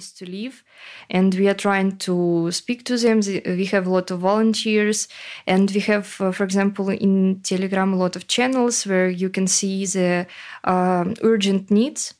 And 1.08 1.34
we 1.34 1.48
are 1.48 1.54
trying 1.54 1.96
to 1.98 2.50
speak 2.52 2.84
to 2.84 2.96
them. 2.96 3.20
We 3.20 3.66
have 3.66 3.86
a 3.86 3.90
lot 3.90 4.10
of 4.10 4.20
volunteers 4.20 5.08
and 5.46 5.70
we 5.70 5.80
have, 5.80 6.20
uh, 6.20 6.32
for 6.32 6.44
example, 6.44 6.88
in 6.88 7.40
Telegram, 7.42 7.92
a 7.92 7.96
lot 7.96 8.16
of 8.16 8.28
channels 8.28 8.86
where 8.86 9.08
you 9.08 9.28
can 9.28 9.46
see 9.46 9.86
the 9.86 10.26
uh, 10.64 11.04
urgent 11.22 11.70
needs. 11.70 12.14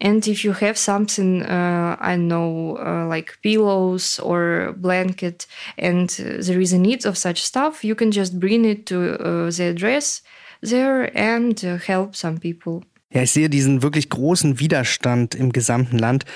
And 0.00 0.26
if 0.28 0.44
you 0.44 0.52
have 0.52 0.76
something, 0.76 1.42
uh, 1.42 1.96
I 1.98 2.16
know, 2.16 2.76
uh, 2.78 3.06
like 3.06 3.38
pillows 3.42 4.18
or 4.18 4.74
blanket, 4.76 5.46
and 5.78 6.10
there 6.10 6.60
is 6.60 6.72
a 6.72 6.78
need 6.78 7.06
of 7.06 7.16
such 7.16 7.42
stuff, 7.42 7.82
you 7.82 7.94
can 7.94 8.12
just 8.12 8.38
bring 8.38 8.64
it 8.64 8.86
to 8.86 9.14
uh, 9.14 9.50
the 9.50 9.68
address 9.70 10.22
there 10.60 11.16
and 11.16 11.64
uh, 11.64 11.78
help 11.78 12.14
some 12.14 12.38
people. 12.38 12.84
Ja, 13.16 13.22
ich 13.22 13.32
sehe 13.32 13.48
diesen 13.48 13.82
wirklich 13.82 14.10
großen 14.10 14.60
Widerstand 14.60 15.34
im 15.34 15.50
gesamten 15.50 15.98
Land. 15.98 16.26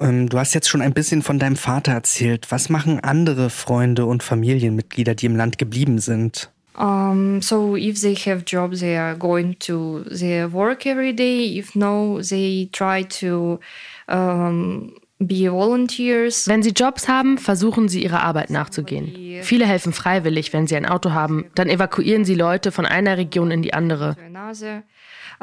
Ähm, 0.00 0.30
du 0.30 0.38
hast 0.38 0.54
jetzt 0.54 0.66
schon 0.66 0.80
ein 0.80 0.94
bisschen 0.94 1.20
von 1.20 1.38
deinem 1.38 1.56
Vater 1.56 1.92
erzählt. 1.92 2.46
Was 2.48 2.70
machen 2.70 3.00
andere 3.00 3.50
Freunde 3.50 4.06
und 4.06 4.22
Familienmitglieder, 4.22 5.14
die 5.14 5.26
im 5.26 5.36
Land 5.36 5.58
geblieben 5.58 5.98
sind? 5.98 6.50
Um, 6.74 7.42
so 7.42 7.76
if 7.76 8.00
they 8.00 8.14
have 8.14 8.44
jobs, 8.46 8.80
they 8.80 8.96
are 8.96 9.14
going 9.14 9.58
to 9.58 10.04
their 10.04 10.50
work 10.50 10.86
every 10.86 11.14
day. 11.14 11.58
If 11.58 11.74
no, 11.74 12.22
they 12.22 12.70
try 12.72 13.04
to 13.20 13.60
um, 14.08 14.94
be 15.18 15.50
volunteers. 15.52 16.48
Wenn 16.48 16.62
sie 16.62 16.70
Jobs 16.70 17.08
haben, 17.08 17.36
versuchen 17.36 17.90
sie 17.90 18.02
ihrer 18.02 18.22
Arbeit 18.22 18.48
nachzugehen. 18.48 19.42
Viele 19.42 19.66
helfen 19.66 19.92
freiwillig, 19.92 20.54
wenn 20.54 20.66
sie 20.66 20.76
ein 20.76 20.86
Auto 20.86 21.10
haben. 21.10 21.44
Dann 21.54 21.68
evakuieren 21.68 22.24
sie 22.24 22.34
Leute 22.34 22.72
von 22.72 22.86
einer 22.86 23.18
Region 23.18 23.50
in 23.50 23.60
die 23.60 23.74
andere. 23.74 24.16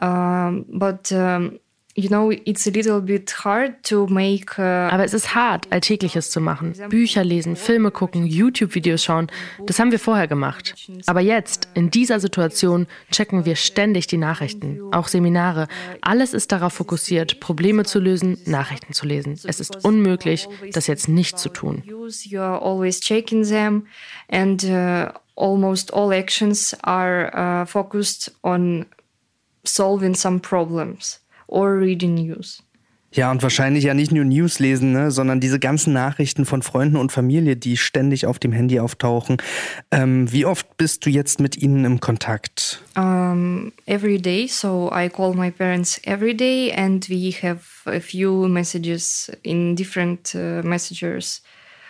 Um, 0.01 0.65
but 0.69 1.11
um, 1.11 1.59
Uh, 4.57 4.61
Aber 4.61 5.03
es 5.03 5.13
ist 5.13 5.35
hart, 5.35 5.71
Alltägliches 5.71 6.31
zu 6.31 6.39
machen. 6.39 6.73
Bücher 6.89 7.23
lesen, 7.23 7.55
Filme 7.55 7.91
gucken, 7.91 8.25
YouTube-Videos 8.25 9.03
schauen. 9.03 9.27
Das 9.65 9.79
haben 9.79 9.91
wir 9.91 9.99
vorher 9.99 10.27
gemacht. 10.27 10.75
Aber 11.07 11.19
jetzt, 11.19 11.67
in 11.73 11.91
dieser 11.91 12.19
Situation, 12.19 12.87
checken 13.11 13.43
wir 13.45 13.55
ständig 13.55 14.07
die 14.07 14.17
Nachrichten, 14.17 14.79
auch 14.91 15.07
Seminare. 15.07 15.67
Alles 16.01 16.33
ist 16.33 16.51
darauf 16.51 16.73
fokussiert, 16.73 17.39
Probleme 17.39 17.83
zu 17.83 17.99
lösen, 17.99 18.37
Nachrichten 18.45 18.93
zu 18.93 19.05
lesen. 19.05 19.33
Es 19.43 19.59
ist 19.59 19.83
unmöglich, 19.83 20.47
das 20.71 20.87
jetzt 20.87 21.09
nicht 21.09 21.37
zu 21.37 21.49
tun. 21.49 21.83
Uh, 24.69 25.07
almost 25.35 25.93
all 25.93 26.11
actions 26.11 26.75
are 26.83 27.31
uh, 27.33 27.65
focused 27.65 28.33
on 28.43 28.85
solving 29.63 30.15
some 30.15 30.39
problems 30.39 31.21
or 31.47 31.79
reading 31.79 32.15
news. 32.15 32.63
Ja, 33.11 33.31
und 33.31 33.41
wahrscheinlich 33.41 33.85
ja 33.85 33.95
nicht 33.95 34.11
nur 34.11 34.23
News 34.23 34.59
lesen, 34.59 34.91
ne, 34.91 35.09
sondern 35.09 35.39
diese 35.39 35.57
ganzen 35.57 35.93
Nachrichten 35.93 36.45
von 36.45 36.61
Freunden 36.61 36.95
und 36.95 37.11
Familie, 37.11 37.55
die 37.55 37.75
ständig 37.75 38.27
auf 38.27 38.37
dem 38.37 38.51
Handy 38.51 38.79
auftauchen. 38.79 39.37
Ähm, 39.89 40.31
wie 40.31 40.45
oft 40.45 40.77
bist 40.77 41.07
du 41.07 41.09
jetzt 41.09 41.39
mit 41.39 41.57
ihnen 41.57 41.85
im 41.85 41.99
Kontakt? 41.99 42.83
Um, 42.95 43.71
every 43.87 44.21
day, 44.21 44.47
so 44.47 44.91
I 44.93 45.09
call 45.09 45.33
my 45.33 45.49
parents 45.49 45.99
every 46.03 46.35
day 46.35 46.71
and 46.71 47.09
we 47.09 47.33
have 47.41 47.61
a 47.85 47.99
few 47.99 48.47
messages 48.47 49.31
in 49.41 49.75
different 49.75 50.35
uh, 50.35 50.61
messengers. 50.63 51.41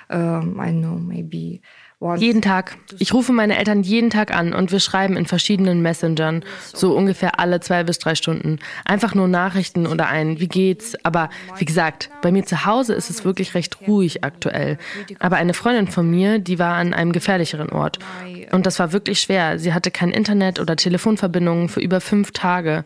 Um, 0.10 0.58
I 0.58 0.72
know, 0.72 0.98
maybe 0.98 1.62
jeden 2.16 2.42
Tag. 2.42 2.78
Ich 2.98 3.14
rufe 3.14 3.34
meine 3.34 3.58
Eltern 3.58 3.84
jeden 3.84 4.10
Tag 4.10 4.34
an 4.34 4.54
und 4.54 4.72
wir 4.72 4.80
schreiben 4.80 5.18
in 5.18 5.26
verschiedenen 5.26 5.82
Messengern, 5.82 6.46
so 6.74 6.96
ungefähr 6.96 7.40
alle 7.40 7.60
zwei 7.60 7.84
bis 7.84 8.00
drei 8.00 8.16
Stunden. 8.16 8.60
Einfach 8.86 9.16
nur 9.16 9.28
Nachrichten 9.28 9.86
oder 9.86 10.08
ein, 10.08 10.40
wie 10.40 10.48
geht's? 10.48 10.96
Aber 11.04 11.30
wie 11.58 11.66
gesagt, 11.66 12.10
bei 12.22 12.32
mir 12.32 12.46
zu 12.46 12.66
Hause 12.66 12.94
ist 12.94 13.10
es 13.10 13.26
wirklich 13.26 13.54
recht 13.54 13.80
ruhig 13.86 14.24
aktuell. 14.24 14.78
Aber 15.20 15.36
eine 15.36 15.54
Freundin 15.54 15.88
von 15.88 16.10
mir, 16.10 16.40
die 16.40 16.58
war 16.58 16.76
an 16.76 16.94
einem 16.94 17.12
gefährlicheren 17.12 17.70
Ort. 17.70 18.00
Und 18.52 18.66
das 18.66 18.80
war 18.80 18.94
wirklich 18.94 19.20
schwer. 19.20 19.60
Sie 19.60 19.74
hatte 19.74 19.92
kein 19.92 20.12
Internet 20.12 20.60
oder 20.60 20.78
Telefonverbindungen 20.78 21.68
für 21.68 21.82
über 21.82 22.00
fünf 22.00 22.32
Tage. 22.32 22.86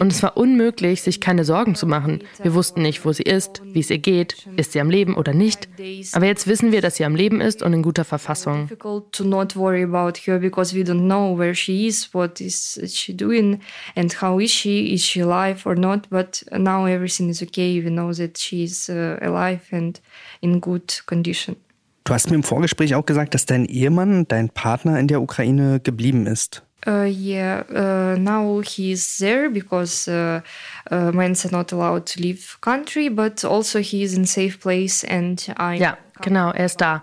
Und 0.00 0.10
es 0.10 0.22
war 0.22 0.38
unmöglich, 0.38 1.02
sich 1.02 1.20
keine 1.20 1.44
Sorgen 1.44 1.74
zu 1.74 1.86
machen. 1.86 2.20
Wir 2.42 2.54
wussten 2.54 2.80
nicht, 2.80 3.04
wo 3.04 3.12
sie 3.12 3.24
ist, 3.24 3.60
wie 3.64 3.80
es 3.80 3.90
ihr 3.90 3.98
geht, 3.98 4.46
ist 4.56 4.72
sie 4.72 4.80
am 4.80 4.88
Leben 4.88 5.14
oder 5.16 5.34
nicht. 5.34 5.68
Aber 6.12 6.24
jetzt 6.24 6.46
wissen 6.46 6.72
wir, 6.72 6.80
dass 6.80 6.96
sie 6.96 7.04
am 7.04 7.14
Leben 7.14 7.42
ist 7.42 7.62
und 7.62 7.74
in 7.74 7.82
guter 7.82 8.04
Verfassung. 8.04 8.53
It's 8.54 8.70
difficult 8.70 9.12
to 9.12 9.24
not 9.24 9.54
worry 9.56 9.82
about 9.82 10.18
her 10.26 10.38
because 10.38 10.72
we 10.72 10.82
don't 10.82 11.06
know 11.06 11.32
where 11.32 11.54
she 11.54 11.86
is, 11.86 12.12
what 12.12 12.40
is 12.40 12.78
she 12.86 13.12
doing, 13.12 13.60
and 13.96 14.12
how 14.12 14.38
is 14.38 14.50
she? 14.50 14.92
Is 14.94 15.02
she 15.02 15.20
alive 15.20 15.66
or 15.66 15.76
not? 15.76 16.08
But 16.10 16.42
now 16.52 16.86
everything 16.86 17.28
is 17.28 17.42
okay. 17.42 17.80
We 17.80 17.90
know 17.90 18.12
that 18.12 18.38
she's 18.38 18.88
uh, 18.88 19.18
alive 19.20 19.68
and 19.72 20.00
in 20.42 20.60
good 20.60 21.02
condition. 21.06 21.56
Du 22.04 22.12
hast 22.12 22.28
mir 22.28 22.36
im 22.36 22.42
Vorgespräch 22.42 22.94
auch 22.94 23.06
gesagt, 23.06 23.32
dass 23.32 23.46
dein 23.46 23.64
Ehemann, 23.64 24.28
dein 24.28 24.50
Partner 24.50 25.00
in 25.00 25.08
der 25.08 25.22
Ukraine 25.22 25.80
geblieben 25.80 26.26
ist. 26.26 26.62
Uh, 26.86 27.04
yeah, 27.04 27.64
uh, 27.70 28.18
now 28.18 28.60
he's 28.60 29.16
there 29.16 29.48
because 29.48 30.06
uh, 30.06 30.42
uh, 30.90 31.10
men 31.12 31.34
are 31.34 31.50
not 31.50 31.72
allowed 31.72 32.04
to 32.04 32.20
leave 32.20 32.58
country, 32.60 33.08
but 33.08 33.42
also 33.42 33.78
he's 33.78 34.14
in 34.14 34.26
safe 34.26 34.60
place 34.60 35.02
and 35.02 35.54
I. 35.58 35.78
Ja, 35.78 35.96
genau, 36.20 36.50
er 36.50 36.66
ist 36.66 36.82
da. 36.82 37.02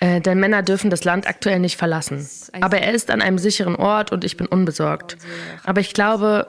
Äh, 0.00 0.22
denn 0.22 0.40
Männer 0.40 0.62
dürfen 0.62 0.88
das 0.88 1.04
Land 1.04 1.26
aktuell 1.26 1.58
nicht 1.58 1.76
verlassen. 1.76 2.26
Aber 2.62 2.78
er 2.78 2.92
ist 2.94 3.10
an 3.10 3.20
einem 3.20 3.38
sicheren 3.38 3.76
Ort 3.76 4.12
und 4.12 4.24
ich 4.24 4.38
bin 4.38 4.46
unbesorgt. 4.46 5.18
Aber 5.64 5.82
ich 5.82 5.92
glaube, 5.92 6.46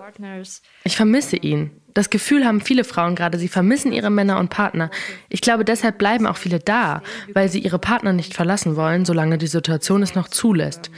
ich 0.85 0.95
vermisse 0.95 1.35
ihn. 1.35 1.71
Das 1.93 2.09
Gefühl 2.09 2.45
haben 2.45 2.61
viele 2.61 2.85
Frauen 2.85 3.15
gerade, 3.15 3.37
sie 3.37 3.49
vermissen 3.49 3.91
ihre 3.91 4.09
Männer 4.09 4.39
und 4.39 4.49
Partner. 4.49 4.89
Ich 5.27 5.41
glaube, 5.41 5.65
deshalb 5.65 5.97
bleiben 5.97 6.25
auch 6.25 6.37
viele 6.37 6.59
da, 6.59 7.03
weil 7.33 7.49
sie 7.49 7.59
ihre 7.59 7.79
Partner 7.79 8.13
nicht 8.13 8.33
verlassen 8.33 8.77
wollen, 8.77 9.03
solange 9.03 9.37
die 9.37 9.47
Situation 9.47 10.01
es 10.01 10.15
noch 10.15 10.29
zulässt. 10.29 10.89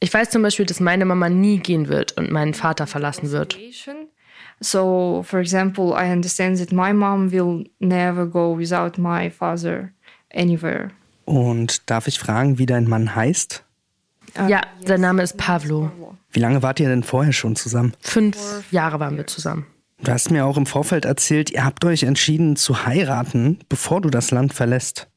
Ich 0.00 0.12
weiß 0.12 0.30
zum 0.30 0.42
Beispiel, 0.42 0.66
dass 0.66 0.80
meine 0.80 1.04
Mama 1.04 1.28
nie 1.28 1.60
gehen 1.60 1.86
wird 1.86 2.16
und 2.18 2.32
meinen 2.32 2.54
Vater 2.54 2.88
verlassen 2.88 3.30
wird. 3.30 3.56
So, 4.58 5.24
for 5.24 5.38
example, 5.38 5.94
I 5.96 6.10
understand 6.10 6.58
that 6.58 6.72
my 6.72 6.92
mom 6.92 7.30
will 7.30 7.70
never 7.78 8.26
go 8.26 8.58
without 8.58 9.00
my 9.00 9.30
father 9.30 9.92
anywhere. 10.34 10.90
Und 11.24 11.90
darf 11.90 12.06
ich 12.06 12.18
fragen, 12.18 12.58
wie 12.58 12.66
dein 12.66 12.88
Mann 12.88 13.14
heißt? 13.14 13.64
Ja, 14.48 14.62
sein 14.84 15.00
Name 15.00 15.22
ist 15.22 15.36
Pavlo. 15.36 15.90
Wie 16.32 16.40
lange 16.40 16.62
wart 16.62 16.80
ihr 16.80 16.88
denn 16.88 17.04
vorher 17.04 17.32
schon 17.32 17.56
zusammen? 17.56 17.94
Fünf 18.00 18.64
Jahre 18.70 18.98
waren 18.98 19.16
wir 19.16 19.26
zusammen. 19.26 19.66
Du 20.02 20.10
hast 20.10 20.30
mir 20.30 20.44
auch 20.44 20.56
im 20.56 20.66
Vorfeld 20.66 21.04
erzählt, 21.04 21.50
ihr 21.50 21.64
habt 21.64 21.84
euch 21.84 22.02
entschieden 22.02 22.56
zu 22.56 22.84
heiraten, 22.84 23.60
bevor 23.68 24.00
du 24.00 24.10
das 24.10 24.32
Land 24.32 24.52
verlässt. 24.52 25.08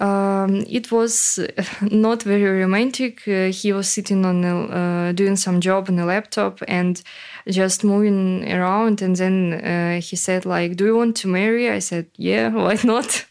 Um, 0.00 0.64
it 0.68 0.92
was 0.92 1.40
not 1.80 2.22
very 2.22 2.62
romantic. 2.62 3.26
Uh, 3.26 3.50
he 3.50 3.74
was 3.74 3.92
sitting 3.92 4.24
on 4.24 4.44
a, 4.44 5.08
uh, 5.08 5.12
doing 5.12 5.34
some 5.34 5.58
job 5.58 5.88
on 5.88 5.98
a 5.98 6.04
laptop 6.04 6.62
and 6.68 7.02
just 7.46 7.82
moving 7.82 8.44
around, 8.44 9.02
and 9.02 9.16
then 9.16 9.54
uh, 9.54 10.00
he 10.00 10.14
said, 10.14 10.44
"Like, 10.44 10.76
do 10.76 10.84
you 10.84 10.96
want 10.96 11.16
to 11.22 11.28
marry?" 11.28 11.68
I 11.68 11.80
said, 11.80 12.06
"Yeah, 12.16 12.50
why 12.50 12.78
not?" 12.84 13.26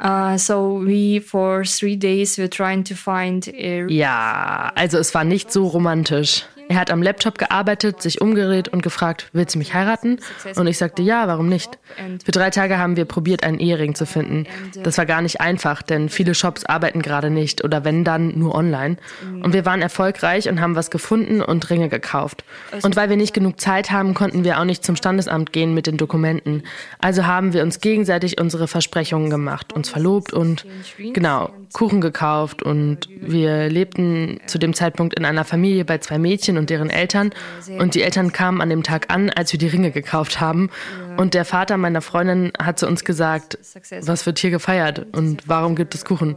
Uh, 0.00 0.36
so 0.36 0.74
we 0.74 1.18
for 1.18 1.64
three 1.64 1.96
days 1.96 2.38
we're 2.38 2.48
trying 2.48 2.84
to 2.84 2.94
find 2.94 3.48
a 3.48 3.86
ja, 3.88 4.70
also 4.76 4.98
es 4.98 5.12
war 5.14 5.24
nicht 5.24 5.52
so 5.52 5.66
romantisch. 5.66 6.44
Er 6.68 6.76
hat 6.76 6.90
am 6.90 7.02
Laptop 7.02 7.38
gearbeitet, 7.38 8.02
sich 8.02 8.20
umgedreht 8.20 8.68
und 8.68 8.82
gefragt, 8.82 9.28
willst 9.32 9.54
du 9.54 9.58
mich 9.58 9.74
heiraten? 9.74 10.18
Und 10.56 10.66
ich 10.66 10.78
sagte, 10.78 11.02
ja, 11.02 11.26
warum 11.26 11.48
nicht? 11.48 11.78
Für 12.24 12.30
drei 12.30 12.50
Tage 12.50 12.78
haben 12.78 12.96
wir 12.96 13.06
probiert, 13.06 13.42
einen 13.42 13.58
Ehering 13.58 13.94
zu 13.94 14.04
finden. 14.06 14.46
Das 14.82 14.98
war 14.98 15.06
gar 15.06 15.22
nicht 15.22 15.40
einfach, 15.40 15.82
denn 15.82 16.08
viele 16.08 16.34
Shops 16.34 16.64
arbeiten 16.66 17.00
gerade 17.00 17.30
nicht 17.30 17.64
oder 17.64 17.84
wenn 17.84 18.04
dann 18.04 18.38
nur 18.38 18.54
online. 18.54 18.96
Und 19.42 19.54
wir 19.54 19.64
waren 19.64 19.80
erfolgreich 19.80 20.48
und 20.48 20.60
haben 20.60 20.76
was 20.76 20.90
gefunden 20.90 21.40
und 21.40 21.70
Ringe 21.70 21.88
gekauft. 21.88 22.44
Und 22.82 22.96
weil 22.96 23.08
wir 23.08 23.16
nicht 23.16 23.32
genug 23.32 23.60
Zeit 23.60 23.90
haben, 23.90 24.14
konnten 24.14 24.44
wir 24.44 24.60
auch 24.60 24.64
nicht 24.64 24.84
zum 24.84 24.96
Standesamt 24.96 25.52
gehen 25.52 25.74
mit 25.74 25.86
den 25.86 25.96
Dokumenten. 25.96 26.64
Also 26.98 27.26
haben 27.26 27.52
wir 27.52 27.62
uns 27.62 27.80
gegenseitig 27.80 28.38
unsere 28.40 28.68
Versprechungen 28.68 29.30
gemacht, 29.30 29.72
uns 29.72 29.88
verlobt 29.88 30.32
und 30.32 30.66
genau, 30.98 31.50
Kuchen 31.72 32.00
gekauft 32.00 32.62
und 32.62 33.08
wir 33.20 33.68
lebten 33.68 34.40
zu 34.46 34.58
dem 34.58 34.74
Zeitpunkt 34.74 35.18
in 35.18 35.24
einer 35.24 35.44
Familie 35.44 35.84
bei 35.84 35.98
zwei 35.98 36.18
Mädchen 36.18 36.57
und 36.58 36.70
deren 36.70 36.90
Eltern. 36.90 37.32
Und 37.78 37.94
die 37.94 38.02
Eltern 38.02 38.32
kamen 38.32 38.60
an 38.60 38.70
dem 38.70 38.82
Tag 38.82 39.10
an, 39.10 39.30
als 39.30 39.52
wir 39.52 39.58
die 39.58 39.68
Ringe 39.68 39.90
gekauft 39.90 40.40
haben. 40.40 40.70
Und 41.16 41.34
der 41.34 41.44
Vater 41.44 41.76
meiner 41.76 42.00
Freundin 42.00 42.52
hat 42.58 42.78
zu 42.78 42.86
uns 42.86 43.04
gesagt, 43.04 43.58
was 44.02 44.26
wird 44.26 44.38
hier 44.38 44.50
gefeiert 44.50 45.06
und 45.12 45.42
warum 45.46 45.74
gibt 45.74 45.94
es 45.94 46.04
Kuchen? 46.04 46.36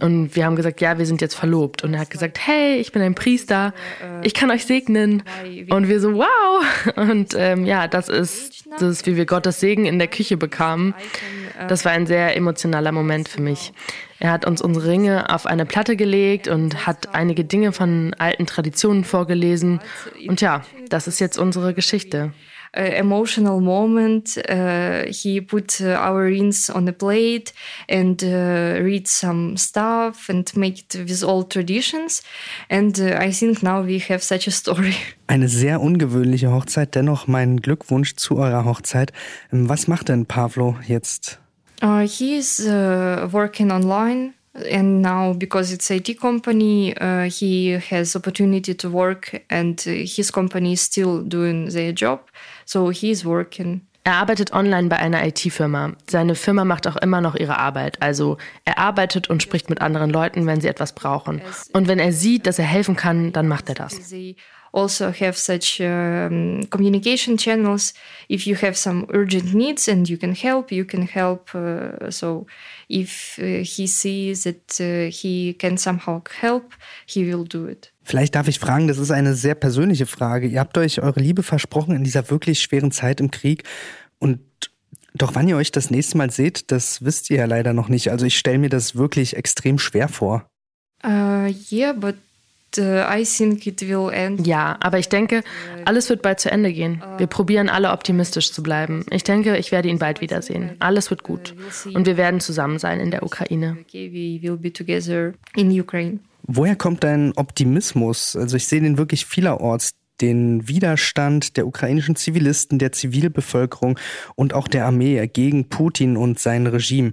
Und 0.00 0.36
wir 0.36 0.44
haben 0.44 0.56
gesagt, 0.56 0.80
ja, 0.80 0.98
wir 0.98 1.06
sind 1.06 1.20
jetzt 1.20 1.34
verlobt. 1.34 1.82
Und 1.82 1.94
er 1.94 2.00
hat 2.00 2.10
gesagt, 2.10 2.38
hey, 2.46 2.76
ich 2.76 2.92
bin 2.92 3.02
ein 3.02 3.14
Priester, 3.14 3.72
ich 4.22 4.34
kann 4.34 4.50
euch 4.50 4.66
segnen. 4.66 5.22
Und 5.70 5.88
wir 5.88 6.00
so, 6.00 6.14
wow. 6.14 6.64
Und 6.96 7.34
ähm, 7.36 7.66
ja, 7.66 7.88
das 7.88 8.08
ist 8.08 8.64
das, 8.78 9.06
wie 9.06 9.16
wir 9.16 9.26
Gottes 9.26 9.60
Segen 9.60 9.86
in 9.86 9.98
der 9.98 10.08
Küche 10.08 10.36
bekamen. 10.36 10.94
Das 11.68 11.84
war 11.84 11.92
ein 11.92 12.06
sehr 12.06 12.36
emotionaler 12.36 12.92
Moment 12.92 13.28
für 13.28 13.40
mich. 13.40 13.72
Er 14.22 14.30
hat 14.30 14.46
uns 14.46 14.62
unsere 14.62 14.86
Ringe 14.86 15.34
auf 15.34 15.46
eine 15.46 15.66
Platte 15.66 15.96
gelegt 15.96 16.46
und 16.46 16.86
hat 16.86 17.12
einige 17.12 17.44
Dinge 17.44 17.72
von 17.72 18.14
alten 18.18 18.46
Traditionen 18.46 19.02
vorgelesen. 19.02 19.80
Und 20.28 20.40
ja, 20.40 20.62
das 20.88 21.08
ist 21.08 21.18
jetzt 21.18 21.38
unsere 21.38 21.74
Geschichte. 21.74 22.32
Uh, 22.74 22.82
emotional 22.82 23.60
moment. 23.60 24.40
Uh, 24.48 25.10
he 25.10 25.40
put 25.40 25.80
uh, 25.80 25.98
our 26.08 26.22
rings 26.22 26.70
on 26.70 26.88
a 26.88 26.92
plate 26.92 27.52
and 27.90 28.22
uh, 28.22 28.80
read 28.80 29.08
some 29.08 29.58
stuff 29.58 30.30
and 30.30 30.56
make 30.56 30.78
it 30.78 31.08
with 31.08 31.24
old 31.24 31.50
traditions. 31.50 32.22
And 32.70 32.98
uh, 33.00 33.18
I 33.20 33.32
think 33.32 33.60
now 33.60 33.84
we 33.84 33.98
have 34.08 34.22
such 34.22 34.46
a 34.46 34.52
story. 34.52 34.94
Eine 35.26 35.48
sehr 35.48 35.80
ungewöhnliche 35.80 36.52
Hochzeit. 36.52 36.94
Dennoch 36.94 37.26
mein 37.26 37.60
Glückwunsch 37.60 38.14
zu 38.14 38.36
eurer 38.36 38.64
Hochzeit. 38.64 39.12
Ähm, 39.52 39.68
was 39.68 39.88
macht 39.88 40.08
denn 40.08 40.26
Pavlo 40.26 40.76
jetzt? 40.86 41.41
Uh, 41.82 42.06
he 42.06 42.36
is 42.36 42.60
uh, 42.60 43.28
working 43.32 43.72
online 43.72 44.34
and 44.70 45.02
now 45.02 45.32
because 45.32 45.72
it's 45.72 45.90
IT 45.90 46.20
company, 46.20 46.96
uh, 46.96 47.28
he 47.28 47.72
has 47.90 48.14
opportunity 48.14 48.74
to 48.74 48.88
work 48.88 49.42
and 49.50 49.80
his 49.80 50.30
company 50.30 50.74
is 50.74 50.82
still 50.82 51.22
doing 51.22 51.68
their 51.70 51.92
job, 51.92 52.20
so 52.66 52.90
he 52.90 53.10
is 53.10 53.24
working. 53.24 53.80
Er 54.04 54.14
arbeitet 54.14 54.52
online 54.52 54.88
bei 54.88 54.96
einer 54.96 55.24
IT-Firma. 55.24 55.92
Seine 56.10 56.34
Firma 56.34 56.64
macht 56.64 56.88
auch 56.88 56.96
immer 56.96 57.20
noch 57.20 57.36
ihre 57.36 57.58
Arbeit. 57.58 58.02
Also 58.02 58.36
er 58.64 58.78
arbeitet 58.78 59.30
und 59.30 59.44
spricht 59.44 59.70
mit 59.70 59.80
anderen 59.80 60.10
Leuten, 60.10 60.44
wenn 60.44 60.60
sie 60.60 60.66
etwas 60.66 60.92
brauchen. 60.92 61.40
Und 61.72 61.86
wenn 61.86 62.00
er 62.00 62.12
sieht, 62.12 62.48
dass 62.48 62.58
er 62.58 62.64
helfen 62.64 62.96
kann, 62.96 63.32
dann 63.32 63.46
macht 63.46 63.68
er 63.68 63.76
das 63.76 64.12
also 64.72 65.12
have 65.12 65.36
such 65.36 65.80
um, 65.80 66.68
communication 66.70 67.36
channels. 67.36 67.94
If 68.28 68.46
you 68.46 68.56
have 68.56 68.76
some 68.76 69.06
urgent 69.12 69.54
needs 69.54 69.88
and 69.88 70.08
you 70.08 70.16
can 70.16 70.34
help, 70.34 70.72
you 70.72 70.84
can 70.84 71.06
help. 71.06 71.54
Uh, 71.54 72.10
so 72.10 72.46
if 72.88 73.38
uh, 73.38 73.62
he 73.62 73.86
sees 73.86 74.44
that 74.44 74.80
uh, 74.80 75.10
he 75.10 75.54
can 75.54 75.76
somehow 75.76 76.22
help, 76.40 76.72
he 77.06 77.26
will 77.26 77.44
do 77.44 77.66
it. 77.68 77.92
Vielleicht 78.04 78.34
darf 78.34 78.48
ich 78.48 78.58
fragen, 78.58 78.88
das 78.88 78.98
ist 78.98 79.10
eine 79.10 79.34
sehr 79.34 79.54
persönliche 79.54 80.06
Frage. 80.06 80.48
Ihr 80.48 80.58
habt 80.58 80.76
euch 80.76 81.00
eure 81.02 81.20
Liebe 81.20 81.42
versprochen 81.42 81.94
in 81.94 82.02
dieser 82.02 82.30
wirklich 82.30 82.60
schweren 82.60 82.90
Zeit 82.90 83.20
im 83.20 83.30
Krieg. 83.30 83.64
Und 84.18 84.40
doch 85.14 85.34
wann 85.34 85.46
ihr 85.48 85.56
euch 85.56 85.70
das 85.70 85.90
nächste 85.90 86.16
Mal 86.16 86.30
seht, 86.30 86.72
das 86.72 87.04
wisst 87.04 87.30
ihr 87.30 87.38
ja 87.38 87.44
leider 87.44 87.72
noch 87.74 87.88
nicht. 87.88 88.10
Also 88.10 88.26
ich 88.26 88.38
stelle 88.38 88.58
mir 88.58 88.70
das 88.70 88.96
wirklich 88.96 89.36
extrem 89.36 89.78
schwer 89.78 90.08
vor. 90.08 90.46
Uh, 91.04 91.52
yeah, 91.70 91.92
but 91.92 92.16
I 92.78 93.24
think 93.24 93.66
it 93.66 93.80
will 93.82 94.12
end. 94.12 94.46
Ja, 94.46 94.76
aber 94.80 94.98
ich 94.98 95.08
denke, 95.08 95.42
alles 95.84 96.08
wird 96.08 96.22
bald 96.22 96.40
zu 96.40 96.50
Ende 96.50 96.72
gehen. 96.72 97.02
Wir 97.18 97.26
probieren 97.26 97.68
alle 97.68 97.90
optimistisch 97.90 98.52
zu 98.52 98.62
bleiben. 98.62 99.04
Ich 99.10 99.24
denke, 99.24 99.56
ich 99.56 99.72
werde 99.72 99.88
ihn 99.88 99.98
bald 99.98 100.20
wiedersehen. 100.20 100.76
Alles 100.78 101.10
wird 101.10 101.22
gut. 101.22 101.54
Und 101.92 102.06
wir 102.06 102.16
werden 102.16 102.40
zusammen 102.40 102.78
sein 102.78 103.00
in 103.00 103.10
der 103.10 103.22
Ukraine. 103.22 103.78
Woher 106.44 106.76
kommt 106.76 107.04
dein 107.04 107.32
Optimismus? 107.36 108.36
Also 108.36 108.56
ich 108.56 108.66
sehe 108.66 108.80
den 108.80 108.98
wirklich 108.98 109.26
vielerorts 109.26 109.92
den 110.20 110.68
Widerstand 110.68 111.56
der 111.56 111.66
ukrainischen 111.66 112.16
Zivilisten, 112.16 112.78
der 112.78 112.92
Zivilbevölkerung 112.92 113.98
und 114.36 114.54
auch 114.54 114.68
der 114.68 114.86
Armee 114.86 115.26
gegen 115.26 115.68
Putin 115.68 116.16
und 116.16 116.38
sein 116.38 116.66
Regime. 116.66 117.10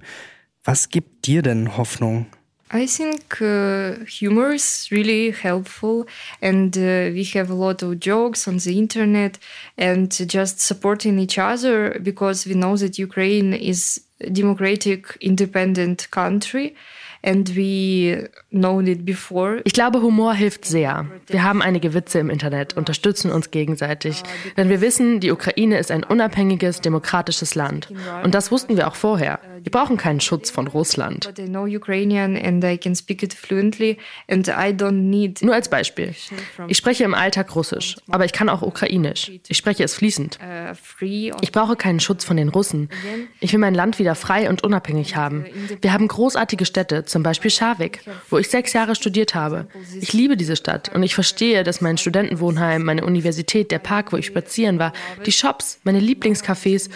Was 0.64 0.88
gibt 0.88 1.26
dir 1.26 1.42
denn 1.42 1.76
Hoffnung? 1.76 2.26
I 2.72 2.86
think 2.86 3.42
uh, 3.42 4.04
humor 4.04 4.52
is 4.52 4.88
really 4.92 5.32
helpful, 5.32 6.06
and 6.40 6.76
uh, 6.78 7.10
we 7.12 7.24
have 7.34 7.50
a 7.50 7.54
lot 7.54 7.82
of 7.82 7.98
jokes 7.98 8.46
on 8.46 8.58
the 8.58 8.78
internet, 8.78 9.38
and 9.76 10.08
just 10.28 10.60
supporting 10.60 11.18
each 11.18 11.36
other 11.36 11.98
because 12.00 12.46
we 12.46 12.54
know 12.54 12.76
that 12.76 12.96
Ukraine 12.96 13.54
is 13.54 14.00
democratic, 14.26 15.16
independent 15.20 16.10
country, 16.10 16.74
and 17.22 17.54
we 17.54 18.28
known 18.50 18.86
it 18.86 19.04
before. 19.04 19.60
Ich 19.64 19.74
glaube, 19.74 20.00
Humor 20.00 20.34
hilft 20.34 20.64
sehr. 20.64 21.06
Wir 21.26 21.42
haben 21.42 21.60
einige 21.62 21.92
Witze 21.94 22.18
im 22.18 22.30
Internet, 22.30 22.76
unterstützen 22.76 23.30
uns 23.30 23.50
gegenseitig. 23.50 24.22
Denn 24.56 24.68
wir 24.68 24.80
wissen, 24.80 25.20
die 25.20 25.30
Ukraine 25.30 25.78
ist 25.78 25.90
ein 25.90 26.02
unabhängiges, 26.04 26.80
demokratisches 26.80 27.54
Land. 27.54 27.92
Und 28.24 28.34
das 28.34 28.50
wussten 28.50 28.76
wir 28.76 28.88
auch 28.88 28.94
vorher. 28.94 29.38
Wir 29.62 29.70
brauchen 29.70 29.98
keinen 29.98 30.20
Schutz 30.20 30.50
von 30.50 30.66
Russland. 30.66 31.30
Nur 35.42 35.54
als 35.54 35.68
Beispiel. 35.68 36.14
Ich 36.68 36.76
spreche 36.78 37.04
im 37.04 37.14
Alltag 37.14 37.54
Russisch, 37.54 37.96
aber 38.08 38.24
ich 38.24 38.32
kann 38.32 38.48
auch 38.48 38.62
Ukrainisch. 38.62 39.30
Ich 39.46 39.58
spreche 39.58 39.84
es 39.84 39.94
fließend. 39.94 40.38
Ich 41.10 41.52
brauche 41.52 41.76
keinen 41.76 42.00
Schutz 42.00 42.24
von 42.24 42.38
den 42.38 42.48
Russen. 42.48 42.88
Ich 43.40 43.52
will 43.52 43.60
mein 43.60 43.74
Land 43.74 43.98
wieder 43.98 44.09
frei 44.14 44.48
und 44.48 44.64
unabhängig 44.64 45.16
haben. 45.16 45.44
Wir 45.80 45.92
haben 45.92 46.08
großartige 46.08 46.64
Städte, 46.66 47.04
zum 47.04 47.22
Beispiel 47.22 47.50
Scharwig, 47.50 48.00
wo 48.28 48.38
ich 48.38 48.48
sechs 48.48 48.72
Jahre 48.72 48.94
studiert 48.94 49.34
habe. 49.34 49.66
Ich 50.00 50.12
liebe 50.12 50.36
diese 50.36 50.56
Stadt 50.56 50.90
und 50.94 51.02
ich 51.02 51.14
verstehe, 51.14 51.64
dass 51.64 51.80
mein 51.80 51.98
Studentenwohnheim, 51.98 52.82
meine 52.82 53.04
Universität, 53.04 53.70
der 53.70 53.78
Park, 53.78 54.12
wo 54.12 54.16
ich 54.16 54.26
spazieren 54.26 54.78
war, 54.78 54.92
die 55.26 55.32
Shops, 55.32 55.80
meine 55.84 56.00
Lieblingscafés, 56.00 56.90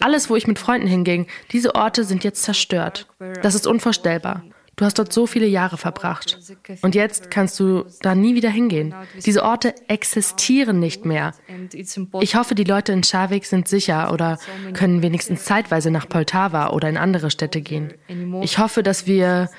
alles, 0.00 0.30
wo 0.30 0.36
ich 0.36 0.46
mit 0.46 0.58
Freunden 0.58 0.86
hinging, 0.86 1.26
diese 1.52 1.74
Orte 1.74 2.04
sind 2.04 2.24
jetzt 2.24 2.42
zerstört. 2.42 3.06
Das 3.42 3.54
ist 3.54 3.66
unvorstellbar. 3.66 4.42
Du 4.82 4.86
hast 4.86 4.98
dort 4.98 5.12
so 5.12 5.28
viele 5.28 5.46
Jahre 5.46 5.78
verbracht. 5.78 6.36
Und 6.80 6.96
jetzt 6.96 7.30
kannst 7.30 7.60
du 7.60 7.84
da 8.00 8.16
nie 8.16 8.34
wieder 8.34 8.50
hingehen. 8.50 8.92
Diese 9.24 9.44
Orte 9.44 9.76
existieren 9.86 10.80
nicht 10.80 11.04
mehr. 11.04 11.34
Ich 12.20 12.34
hoffe, 12.34 12.56
die 12.56 12.64
Leute 12.64 12.90
in 12.90 13.04
Scharwig 13.04 13.46
sind 13.46 13.68
sicher 13.68 14.12
oder 14.12 14.40
können 14.72 15.00
wenigstens 15.00 15.44
zeitweise 15.44 15.92
nach 15.92 16.08
Poltava 16.08 16.70
oder 16.70 16.88
in 16.88 16.96
andere 16.96 17.30
Städte 17.30 17.60
gehen. 17.60 17.94
Ich 18.42 18.58
hoffe, 18.58 18.82
dass 18.82 19.06
wir 19.06 19.50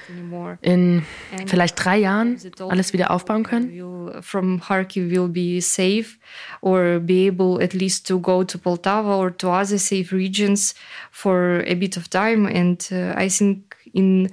in 0.59 1.05
vielleicht 1.45 1.81
drei 1.81 1.99
Jahren 1.99 2.37
alles 2.59 2.91
wieder 2.91 3.09
aufbauen 3.09 3.43
können. 3.43 4.21
From 4.21 4.59
Kharkiv 4.59 5.09
will 5.09 5.29
be 5.29 5.61
safe 5.61 6.17
or 6.59 6.99
be 6.99 7.29
able 7.29 7.63
at 7.63 7.71
least 7.71 8.05
to 8.09 8.19
go 8.19 8.43
to 8.43 8.57
Poltava 8.57 9.15
or 9.15 9.31
to 9.37 9.47
other 9.47 9.77
safe 9.77 10.13
regions 10.13 10.75
for 11.11 11.63
a 11.65 11.75
bit 11.75 11.95
of 11.95 12.09
time. 12.09 12.45
And 12.45 12.85
uh, 12.91 13.17
I 13.17 13.29
think 13.29 13.77
in 13.93 14.29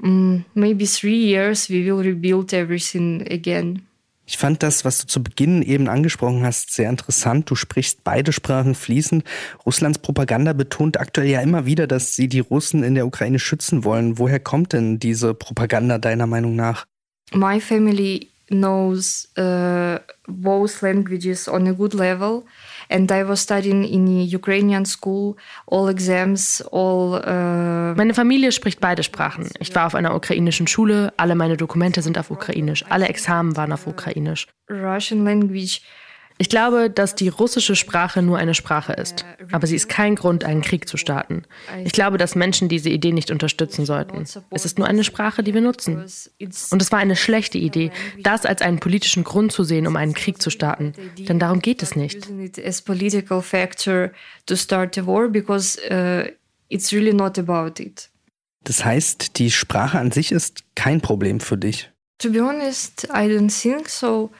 maybe 0.00 0.86
three 0.86 1.30
years 1.30 1.68
we 1.68 1.84
will 1.84 1.98
rebuild 1.98 2.52
everything 2.52 3.22
again. 3.30 3.82
Ich 4.30 4.36
fand 4.36 4.62
das, 4.62 4.84
was 4.84 4.98
du 4.98 5.06
zu 5.06 5.22
Beginn 5.22 5.62
eben 5.62 5.88
angesprochen 5.88 6.44
hast, 6.44 6.74
sehr 6.74 6.90
interessant. 6.90 7.48
Du 7.48 7.54
sprichst 7.54 8.04
beide 8.04 8.34
Sprachen 8.34 8.74
fließend. 8.74 9.24
Russlands 9.64 10.00
Propaganda 10.00 10.52
betont 10.52 11.00
aktuell 11.00 11.28
ja 11.28 11.40
immer 11.40 11.64
wieder, 11.64 11.86
dass 11.86 12.14
sie 12.14 12.28
die 12.28 12.40
Russen 12.40 12.82
in 12.82 12.94
der 12.94 13.06
Ukraine 13.06 13.38
schützen 13.38 13.84
wollen. 13.84 14.18
Woher 14.18 14.38
kommt 14.38 14.74
denn 14.74 14.98
diese 14.98 15.32
Propaganda 15.32 15.96
deiner 15.96 16.26
Meinung 16.26 16.56
nach? 16.56 16.84
My 17.32 17.58
family 17.58 18.28
knows 18.48 19.28
uh, 19.38 19.98
both 20.26 20.82
languages 20.82 21.48
on 21.48 21.66
a 21.66 21.72
good 21.72 21.94
level. 21.94 22.44
And 22.88 23.10
I 23.12 23.28
was 23.28 23.42
studying 23.42 23.84
in 23.84 24.06
Ukrainian 24.06 24.84
school, 24.84 25.36
all 25.66 25.88
exams, 25.88 26.62
all. 26.72 27.22
Uh 27.24 27.94
meine 27.94 28.14
Familie 28.14 28.52
spricht 28.52 28.80
beide 28.80 29.02
Sprachen. 29.02 29.48
Ich 29.58 29.74
war 29.74 29.86
auf 29.86 29.94
einer 29.94 30.14
ukrainischen 30.14 30.66
Schule, 30.66 31.12
alle 31.16 31.34
meine 31.34 31.56
Dokumente 31.56 32.02
sind 32.02 32.18
auf 32.18 32.30
Ukrainisch, 32.30 32.84
alle 32.88 33.08
Examen 33.08 33.56
waren 33.56 33.72
auf 33.72 33.86
Ukrainisch. 33.86 34.46
Russian 34.70 35.24
language 35.24 35.80
ich 36.38 36.48
glaube, 36.48 36.88
dass 36.88 37.16
die 37.16 37.28
russische 37.28 37.74
Sprache 37.74 38.22
nur 38.22 38.38
eine 38.38 38.54
Sprache 38.54 38.92
ist, 38.92 39.24
aber 39.50 39.66
sie 39.66 39.74
ist 39.74 39.88
kein 39.88 40.14
Grund, 40.14 40.44
einen 40.44 40.62
Krieg 40.62 40.88
zu 40.88 40.96
starten. 40.96 41.42
Ich 41.84 41.92
glaube, 41.92 42.16
dass 42.16 42.36
Menschen 42.36 42.68
diese 42.68 42.90
Idee 42.90 43.12
nicht 43.12 43.32
unterstützen 43.32 43.84
sollten. 43.84 44.24
Es 44.50 44.64
ist 44.64 44.78
nur 44.78 44.86
eine 44.86 45.02
Sprache, 45.02 45.42
die 45.42 45.52
wir 45.52 45.60
nutzen. 45.60 45.96
Und 45.98 46.82
es 46.82 46.92
war 46.92 47.00
eine 47.00 47.16
schlechte 47.16 47.58
Idee, 47.58 47.90
das 48.22 48.46
als 48.46 48.62
einen 48.62 48.78
politischen 48.78 49.24
Grund 49.24 49.50
zu 49.50 49.64
sehen, 49.64 49.86
um 49.88 49.96
einen 49.96 50.14
Krieg 50.14 50.40
zu 50.40 50.50
starten. 50.50 50.92
Denn 51.18 51.40
darum 51.40 51.60
geht 51.60 51.82
es 51.82 51.96
nicht. 51.96 52.28
Das 58.64 58.84
heißt, 58.84 59.38
die 59.38 59.50
Sprache 59.50 59.98
an 59.98 60.12
sich 60.12 60.30
ist 60.32 60.62
kein 60.74 61.00
Problem 61.00 61.40
für 61.40 61.56
dich. 61.56 61.90
To 62.18 62.30
be 62.30 62.40
honest, 62.40 63.04
I 63.04 63.28
don't 63.28 63.50
think 63.50 63.88
so, 63.88 64.30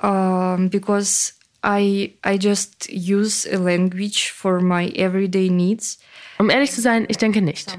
um, 0.00 0.70
because 0.70 1.35
I, 1.66 2.14
I 2.24 2.38
just 2.40 2.88
use 2.88 3.44
a 3.52 3.58
language 3.58 4.30
for 4.30 4.60
my 4.60 4.88
everyday 4.94 5.50
needs. 5.50 5.98
Um 6.38 6.48
ehrlich 6.48 6.70
zu 6.70 6.80
sein, 6.80 7.06
ich 7.08 7.16
denke 7.16 7.42
nicht. 7.42 7.76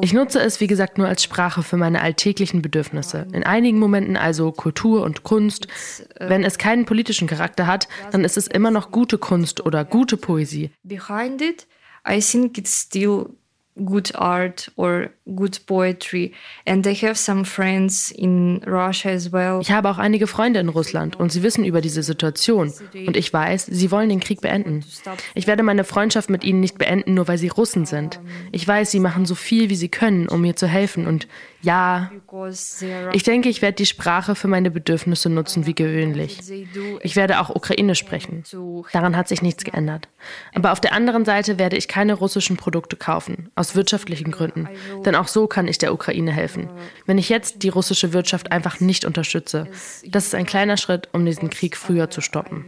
Ich 0.00 0.12
nutze 0.14 0.40
es, 0.40 0.60
wie 0.60 0.66
gesagt, 0.66 0.96
nur 0.98 1.08
als 1.08 1.22
Sprache 1.22 1.62
für 1.62 1.76
meine 1.76 2.00
alltäglichen 2.00 2.62
Bedürfnisse. 2.62 3.26
In 3.32 3.42
einigen 3.44 3.78
Momenten 3.78 4.16
also 4.16 4.52
Kultur 4.52 5.02
und 5.02 5.24
Kunst. 5.24 5.66
Wenn 6.18 6.44
es 6.44 6.58
keinen 6.58 6.86
politischen 6.86 7.28
Charakter 7.28 7.66
hat, 7.66 7.88
dann 8.12 8.24
ist 8.24 8.38
es 8.38 8.46
immer 8.46 8.70
noch 8.70 8.92
gute 8.92 9.18
Kunst 9.18 9.66
oder 9.66 9.84
gute 9.84 10.16
Poesie. 10.16 10.70
Behind 10.84 11.42
it, 11.42 11.66
I 12.08 12.20
think 12.20 12.56
it's 12.56 12.80
still 12.80 13.26
good 13.76 14.14
art 14.14 14.70
or 14.76 15.10
good 15.34 15.58
poetry 15.66 16.32
and 16.66 16.86
I 16.86 16.94
have 16.94 17.16
some 17.16 17.44
friends 17.44 18.10
in 18.10 18.62
Russia 18.66 19.10
as 19.10 19.32
well. 19.32 19.60
Ich 19.62 19.70
habe 19.70 19.88
auch 19.88 19.98
einige 19.98 20.26
Freunde 20.26 20.60
in 20.60 20.68
Russland 20.68 21.16
und 21.16 21.32
sie 21.32 21.42
wissen 21.42 21.64
über 21.64 21.80
diese 21.80 22.02
Situation 22.02 22.72
und 23.06 23.16
ich 23.16 23.32
weiß, 23.32 23.66
sie 23.66 23.90
wollen 23.90 24.08
den 24.08 24.20
Krieg 24.20 24.40
beenden. 24.40 24.84
Ich 25.34 25.46
werde 25.46 25.62
meine 25.62 25.84
Freundschaft 25.84 26.28
mit 26.28 26.44
ihnen 26.44 26.60
nicht 26.60 26.76
beenden, 26.76 27.14
nur 27.14 27.28
weil 27.28 27.38
sie 27.38 27.48
Russen 27.48 27.86
sind. 27.86 28.20
Ich 28.50 28.66
weiß, 28.66 28.90
sie 28.90 29.00
machen 29.00 29.24
so 29.24 29.34
viel 29.34 29.70
wie 29.70 29.76
sie 29.76 29.88
können, 29.88 30.28
um 30.28 30.42
mir 30.42 30.56
zu 30.56 30.66
helfen 30.66 31.06
und 31.06 31.26
ja, 31.62 32.10
ich 33.12 33.22
denke, 33.22 33.48
ich 33.48 33.62
werde 33.62 33.76
die 33.76 33.86
Sprache 33.86 34.34
für 34.34 34.48
meine 34.48 34.70
Bedürfnisse 34.70 35.30
nutzen 35.30 35.66
wie 35.66 35.74
gewöhnlich. 35.74 36.40
Ich 37.02 37.16
werde 37.16 37.40
auch 37.40 37.50
Ukrainisch 37.50 38.00
sprechen. 38.00 38.44
Daran 38.92 39.16
hat 39.16 39.28
sich 39.28 39.42
nichts 39.42 39.64
geändert. 39.64 40.08
Aber 40.54 40.72
auf 40.72 40.80
der 40.80 40.92
anderen 40.92 41.24
Seite 41.24 41.58
werde 41.58 41.76
ich 41.76 41.88
keine 41.88 42.14
russischen 42.14 42.56
Produkte 42.56 42.96
kaufen, 42.96 43.50
aus 43.54 43.76
wirtschaftlichen 43.76 44.32
Gründen. 44.32 44.68
Denn 45.04 45.14
auch 45.14 45.28
so 45.28 45.46
kann 45.46 45.68
ich 45.68 45.78
der 45.78 45.94
Ukraine 45.94 46.32
helfen. 46.32 46.68
Wenn 47.06 47.18
ich 47.18 47.28
jetzt 47.28 47.62
die 47.62 47.68
russische 47.68 48.12
Wirtschaft 48.12 48.50
einfach 48.50 48.80
nicht 48.80 49.04
unterstütze, 49.04 49.68
das 50.06 50.26
ist 50.26 50.34
ein 50.34 50.46
kleiner 50.46 50.76
Schritt, 50.76 51.08
um 51.12 51.24
diesen 51.24 51.50
Krieg 51.50 51.76
früher 51.76 52.10
zu 52.10 52.20
stoppen. 52.20 52.64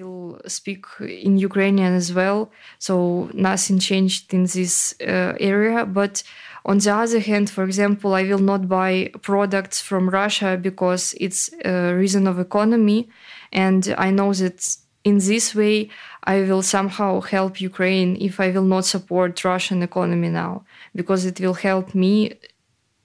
speak 0.47 0.87
in 1.01 1.37
Ukrainian 1.37 1.95
as 1.95 2.15
well, 2.15 2.51
so 2.79 3.29
nothing 3.33 3.79
changed 3.79 4.33
in 4.33 4.47
this 4.47 4.95
uh, 5.01 5.35
area, 5.41 5.85
but 5.85 6.23
On 6.67 6.79
the 6.79 6.95
other 6.95 7.21
hand, 7.21 7.51
for 7.51 7.65
example, 7.65 8.15
I 8.15 8.23
will 8.23 8.39
not 8.39 8.69
buy 8.69 9.11
products 9.21 9.83
from 9.83 10.09
Russia 10.09 10.59
because 10.61 11.15
it's 11.21 11.51
a 11.65 11.93
reason 11.95 12.27
of 12.27 12.39
economy. 12.39 13.09
And 13.53 13.95
I 13.99 14.11
know 14.11 14.33
that 14.33 14.77
in 15.05 15.19
this 15.19 15.55
way, 15.55 15.91
I 16.25 16.41
will 16.41 16.63
somehow 16.63 17.21
help 17.21 17.61
Ukraine 17.61 18.17
if 18.19 18.41
I 18.41 18.51
will 18.51 18.65
not 18.65 18.87
support 18.87 19.45
Russian 19.45 19.83
economy 19.83 20.31
now, 20.31 20.65
because 20.95 21.27
it 21.27 21.39
will 21.39 21.55
help 21.55 21.95
me 21.95 22.33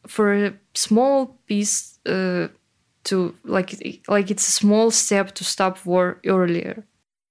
for 0.07 0.33
a 0.33 0.53
small 0.73 1.37
piece 1.45 1.99
uh, 2.05 2.47
to 3.03 3.35
like 3.43 4.01
like 4.07 4.31
it's 4.31 4.47
a 4.47 4.51
small 4.51 4.91
step 4.91 5.35
to 5.35 5.43
stop 5.43 5.85
war 5.85 6.21
earlier. 6.25 6.85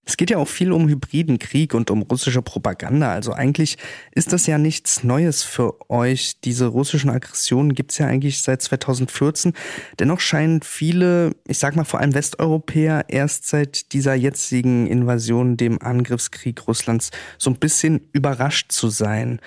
Es 0.09 0.16
geht 0.16 0.31
ja 0.31 0.38
auch 0.38 0.49
viel 0.49 0.73
um 0.73 0.88
hybriden 0.88 1.38
Krieg 1.38 1.75
und 1.75 1.90
um 1.90 2.01
russische 2.01 2.40
Propaganda. 2.40 3.12
Also 3.12 3.35
eigentlich 3.35 3.77
ist 4.12 4.33
das 4.33 4.47
ja 4.47 4.57
nichts 4.57 5.05
Neues 5.05 5.42
für 5.42 5.90
euch. 5.90 6.40
Diese 6.40 6.64
russischen 6.64 7.11
Aggressionen 7.11 7.75
gibt's 7.75 7.99
ja 7.99 8.07
eigentlich 8.07 8.40
seit 8.40 8.62
2014. 8.62 9.53
Dennoch 9.99 10.21
scheinen 10.21 10.62
viele, 10.62 11.33
ich 11.47 11.59
sag 11.59 11.77
mal 11.77 11.85
vor 11.85 12.01
allem 12.01 12.14
Westeuropäer, 12.14 13.05
erst 13.09 13.49
seit 13.49 13.92
dieser 13.92 14.14
jetzigen 14.14 14.87
Invasion, 14.87 15.59
dem 15.59 15.83
Angriffskrieg 15.83 16.66
Russlands, 16.66 17.11
so 17.37 17.51
ein 17.51 17.57
bisschen 17.57 18.09
überrascht 18.14 18.73
zu 18.73 18.88
sein. 18.88 19.40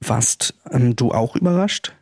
Warst 0.00 0.54
ähm, 0.70 0.94
du 0.94 1.10
auch 1.10 1.34
überrascht? 1.34 1.92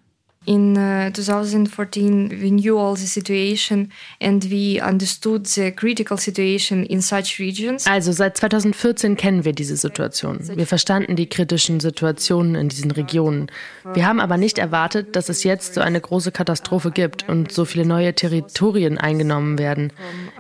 In 0.45 0.77
uh, 0.77 1.13
2014, 1.13 2.31
we 2.31 2.51
knew 2.51 2.77
all 2.77 2.97
the 2.97 3.07
situation 3.07 3.93
and 4.21 4.45
we 4.51 4.81
understood 4.81 5.47
the 5.47 5.71
critical 5.71 6.17
situation 6.17 6.85
in 6.85 7.01
such 7.01 7.39
regions. 7.39 7.87
Also 7.87 8.11
seit 8.11 8.37
2014 8.39 9.17
kennen 9.17 9.45
wir 9.45 9.53
diese 9.53 9.77
Situation. 9.77 10.41
Wir 10.57 10.67
verstanden 10.67 11.15
die 11.15 11.29
kritischen 11.29 11.79
Situationen 11.79 12.57
in 12.57 12.69
diesen 12.69 12.91
Regionen. 12.91 13.53
Wir 13.95 14.05
haben 14.05 14.21
aber 14.21 14.37
nicht 14.37 14.59
erwartet, 14.59 15.15
dass 15.15 15.29
es 15.29 15.45
jetzt 15.45 15.75
so 15.75 15.81
eine 15.81 16.01
große 16.01 16.33
Katastrophe 16.33 16.91
gibt 16.91 17.29
und 17.29 17.53
so 17.53 17.65
viele 17.65 17.87
neue 17.87 18.13
Territorien 18.13 18.99
eingenommen 18.99 19.59
werden. 19.59 19.93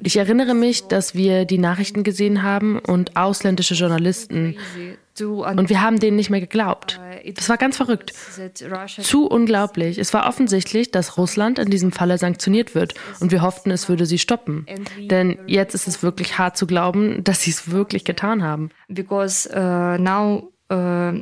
Ich 0.03 0.17
erinnere 0.17 0.55
mich, 0.55 0.88
dass 0.88 1.15
wir 1.15 1.45
die 1.45 1.59
Nachrichten 1.59 2.03
gesehen 2.03 2.43
haben 2.43 2.81
und 2.81 3.17
ausländische 3.17 3.75
Journalisten 3.75 4.57
und 5.20 5.68
wir 5.68 5.83
haben 5.83 5.98
denen 5.98 6.16
nicht 6.16 6.31
mehr 6.31 6.40
geglaubt. 6.40 7.01
Das 7.35 7.48
war 7.48 7.57
ganz 7.57 7.77
verrückt. 7.77 8.12
Zu 9.01 9.27
unglaublich. 9.27 9.98
Es 9.98 10.14
war 10.14 10.27
offensichtlich, 10.27 10.90
dass 10.90 11.18
Russland 11.18 11.59
in 11.59 11.70
diesem 11.70 11.92
Falle 11.92 12.18
sanktioniert 12.18 12.75
wird 12.75 12.94
und 13.20 13.31
wir 13.31 13.42
hofften, 13.42 13.70
es 13.70 13.88
würde 13.88 14.07
sie 14.07 14.18
stoppen. 14.18 14.66
Denn 14.98 15.38
jetzt 15.46 15.75
ist 15.75 15.87
es 15.87 16.03
wirklich 16.03 16.38
hart 16.38 16.57
zu 16.57 16.66
glauben, 16.66 17.22
dass 17.25 17.42
sie 17.42 17.51
es 17.51 17.70
wirklich 17.70 18.05
getan 18.05 18.42
haben. 18.42 18.70
Because 18.88 19.48
uh, 19.51 20.01
now 20.03 20.53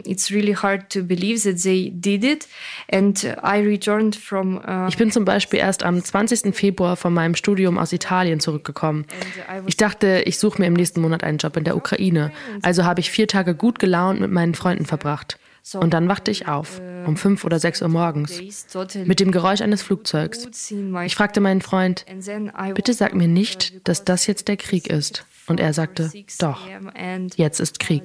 it's 0.05 0.31
really 0.31 0.55
hard 0.55 0.91
to 0.91 1.03
believe 1.03 1.43
that 1.43 1.63
they 1.63 1.91
did 1.91 2.25
it. 2.25 2.47
And 2.89 3.17
I 3.43 3.61
returned 3.61 4.15
from. 4.15 4.59
Uh, 4.59 4.89
ich 4.89 4.97
bin 4.97 5.11
zum 5.11 5.25
Beispiel 5.25 5.59
erst 5.59 5.83
am 5.83 6.03
20. 6.03 6.55
Februar 6.55 6.97
von 6.97 7.13
meinem 7.13 7.35
Studium 7.35 7.79
aus 7.79 7.93
Italien 7.93 8.41
zurückgekommen. 8.41 9.07
Ich 9.67 9.77
dachte, 9.77 10.23
ich 10.27 10.39
suche 10.39 10.61
mir 10.61 10.69
im 10.69 10.75
nächsten 10.75 11.01
Monat 11.01 11.25
einen 11.25 11.39
Job 11.39 11.57
in 11.57 11.65
der 11.65 11.77
Ukraine. 11.77 12.33
Also 12.63 12.85
habe 12.85 13.01
ich 13.01 13.11
vier 13.11 13.27
Tage 13.27 13.55
gut 13.55 13.79
gelaunt 13.79 14.21
mit 14.21 14.31
meinen 14.31 14.55
Freunden 14.55 14.87
verbracht. 14.87 15.40
Und 15.75 15.95
dann 15.95 16.09
wachte 16.09 16.31
ich 16.31 16.49
auf, 16.49 16.81
um 17.07 17.17
fünf 17.17 17.45
oder 17.45 17.59
sechs 17.59 17.83
Uhr 17.83 17.89
morgens, 17.89 18.41
mit 19.05 19.21
dem 19.21 19.31
Geräusch 19.31 19.61
eines 19.61 19.83
Flugzeugs. 19.83 20.49
Ich 21.05 21.15
fragte 21.15 21.41
meinen 21.41 21.61
Freund, 21.61 22.05
bitte 22.75 22.95
sag 22.95 23.15
mir 23.15 23.29
nicht, 23.29 23.87
dass 23.89 24.05
das 24.05 24.27
jetzt 24.27 24.49
der 24.49 24.57
Krieg 24.57 24.89
ist. 24.89 25.27
Und 25.47 25.59
er 25.59 25.73
sagte, 25.73 26.11
doch, 26.39 26.61
jetzt 27.37 27.61
ist 27.61 27.81
Krieg. 27.81 28.05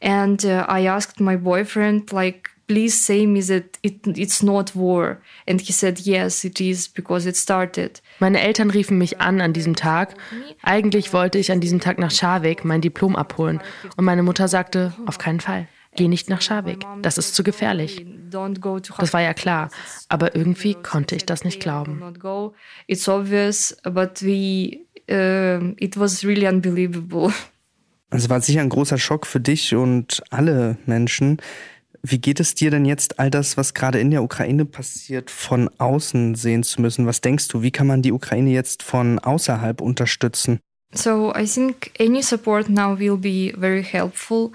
And 0.00 0.44
uh, 0.44 0.64
I 0.68 0.88
asked 0.88 1.20
my 1.20 1.36
boyfriend, 1.36 2.12
like, 2.12 2.50
please 2.66 2.96
say 2.96 3.26
me 3.26 3.42
that 3.42 3.78
it, 3.82 4.06
it's 4.06 4.42
not 4.42 4.74
war. 4.74 5.18
And 5.46 5.60
he 5.60 5.72
said, 5.72 6.00
yes, 6.00 6.44
it 6.44 6.60
is, 6.60 6.88
because 6.88 7.28
it 7.28 7.36
started. 7.36 8.00
Meine 8.20 8.40
Eltern 8.40 8.70
riefen 8.70 8.98
mich 8.98 9.20
an 9.20 9.40
an 9.40 9.52
diesem 9.52 9.76
Tag. 9.76 10.14
Eigentlich 10.62 11.12
wollte 11.12 11.38
ich 11.38 11.52
an 11.52 11.60
diesem 11.60 11.80
Tag 11.80 11.98
nach 11.98 12.10
Scharweg 12.10 12.64
mein 12.64 12.80
Diplom 12.80 13.16
abholen. 13.16 13.60
Und 13.96 14.04
meine 14.04 14.22
Mutter 14.22 14.48
sagte, 14.48 14.92
auf 15.06 15.18
keinen 15.18 15.40
Fall. 15.40 15.68
Geh 15.96 16.08
nicht 16.08 16.28
nach 16.28 16.42
Scharweg. 16.42 16.84
Das 17.02 17.18
ist 17.18 17.34
zu 17.34 17.44
gefährlich. 17.44 18.04
Das 18.30 19.12
war 19.12 19.20
ja 19.20 19.32
klar. 19.32 19.70
Aber 20.08 20.34
irgendwie 20.34 20.74
konnte 20.74 21.14
ich 21.14 21.24
das 21.24 21.44
nicht 21.44 21.60
glauben. 21.60 22.02
It's 22.88 23.08
obvious, 23.08 23.76
but 23.84 24.20
we, 24.22 24.80
uh, 25.08 25.72
it 25.78 25.98
was 25.98 26.24
really 26.24 26.48
unbelievable. 26.48 27.32
Es 28.10 28.28
war 28.30 28.40
sicher 28.40 28.60
ein 28.60 28.68
großer 28.68 28.98
Schock 28.98 29.26
für 29.26 29.40
dich 29.40 29.74
und 29.74 30.22
alle 30.30 30.76
Menschen. 30.86 31.38
Wie 32.06 32.18
geht 32.18 32.38
es 32.38 32.54
dir 32.54 32.70
denn 32.70 32.84
jetzt, 32.84 33.18
all 33.18 33.30
das, 33.30 33.56
was 33.56 33.72
gerade 33.72 33.98
in 33.98 34.10
der 34.10 34.22
Ukraine 34.22 34.66
passiert, 34.66 35.30
von 35.30 35.70
außen 35.78 36.34
sehen 36.34 36.62
zu 36.62 36.82
müssen? 36.82 37.06
Was 37.06 37.22
denkst 37.22 37.48
du, 37.48 37.62
wie 37.62 37.70
kann 37.70 37.86
man 37.86 38.02
die 38.02 38.12
Ukraine 38.12 38.50
jetzt 38.50 38.82
von 38.82 39.18
außerhalb 39.18 39.80
unterstützen? 39.80 40.60
So 40.92 41.32
I 41.34 41.46
think 41.46 41.92
any 41.98 42.22
support 42.22 42.68
now 42.68 42.98
will 42.98 43.16
be 43.16 43.54
very 43.58 43.82
helpful. 43.82 44.52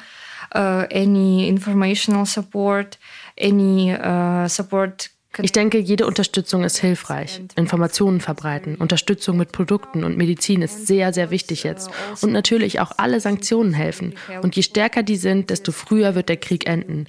Uh, 0.53 0.85
any 0.91 1.47
informational 1.47 2.27
support, 2.27 2.99
any 3.35 3.95
uh, 3.95 4.47
support 4.47 5.09
ich 5.41 5.51
denke, 5.51 5.79
jede 5.79 6.05
Unterstützung 6.05 6.63
ist 6.63 6.77
hilfreich. 6.77 7.41
Informationen 7.55 8.21
verbreiten, 8.21 8.75
Unterstützung 8.75 9.37
mit 9.37 9.51
Produkten 9.51 10.03
und 10.03 10.17
Medizin 10.17 10.61
ist 10.61 10.87
sehr, 10.87 11.13
sehr 11.13 11.31
wichtig 11.31 11.63
jetzt. 11.63 11.89
Und 12.21 12.31
natürlich 12.31 12.79
auch 12.79 12.91
alle 12.97 13.19
Sanktionen 13.19 13.73
helfen. 13.73 14.15
Und 14.41 14.55
je 14.55 14.63
stärker 14.63 15.03
die 15.03 15.17
sind, 15.17 15.49
desto 15.49 15.71
früher 15.71 16.15
wird 16.15 16.29
der 16.29 16.37
Krieg 16.37 16.67
enden. 16.67 17.05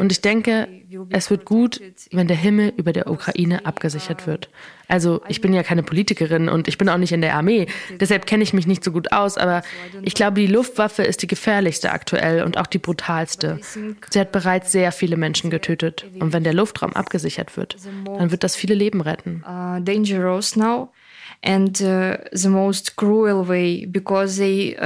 Und 0.00 0.12
ich 0.12 0.20
denke, 0.20 0.68
es 1.10 1.30
wird 1.30 1.44
gut, 1.44 1.80
wenn 2.12 2.28
der 2.28 2.36
Himmel 2.36 2.72
über 2.76 2.92
der 2.92 3.10
Ukraine 3.10 3.66
abgesichert 3.66 4.26
wird. 4.26 4.48
Also 4.88 5.22
ich 5.28 5.40
bin 5.40 5.52
ja 5.52 5.62
keine 5.62 5.82
Politikerin 5.82 6.48
und 6.48 6.68
ich 6.68 6.78
bin 6.78 6.88
auch 6.88 6.98
nicht 6.98 7.12
in 7.12 7.20
der 7.20 7.34
Armee, 7.34 7.66
deshalb 8.00 8.26
kenne 8.26 8.42
ich 8.42 8.52
mich 8.52 8.66
nicht 8.66 8.84
so 8.84 8.92
gut 8.92 9.12
aus, 9.12 9.38
aber 9.38 9.62
ich 10.02 10.14
glaube, 10.14 10.40
die 10.40 10.46
Luftwaffe 10.46 11.02
ist 11.02 11.22
die 11.22 11.26
gefährlichste 11.26 11.90
aktuell 11.90 12.42
und 12.42 12.58
auch 12.58 12.66
die 12.66 12.78
brutalste. 12.78 13.60
Sie 14.10 14.20
hat 14.20 14.32
bereits 14.32 14.72
sehr 14.72 14.92
viele 14.92 15.16
Menschen 15.16 15.50
getötet 15.50 16.04
und 16.20 16.32
wenn 16.32 16.44
der 16.44 16.54
Luftraum 16.54 16.92
abgesichert 16.92 17.56
wird, 17.56 17.76
dann 18.04 18.30
wird 18.30 18.44
das 18.44 18.56
viele 18.56 18.74
Leben 18.74 19.00
retten. 19.00 19.42
Uh, 19.46 19.80
dangerous 19.80 20.56
now 20.56 20.90
and 21.42 21.80
uh, 21.80 22.16
the 22.32 22.48
most 22.48 22.96
cruel 22.96 23.48
way 23.48 23.86
because 23.86 24.36
they 24.38 24.76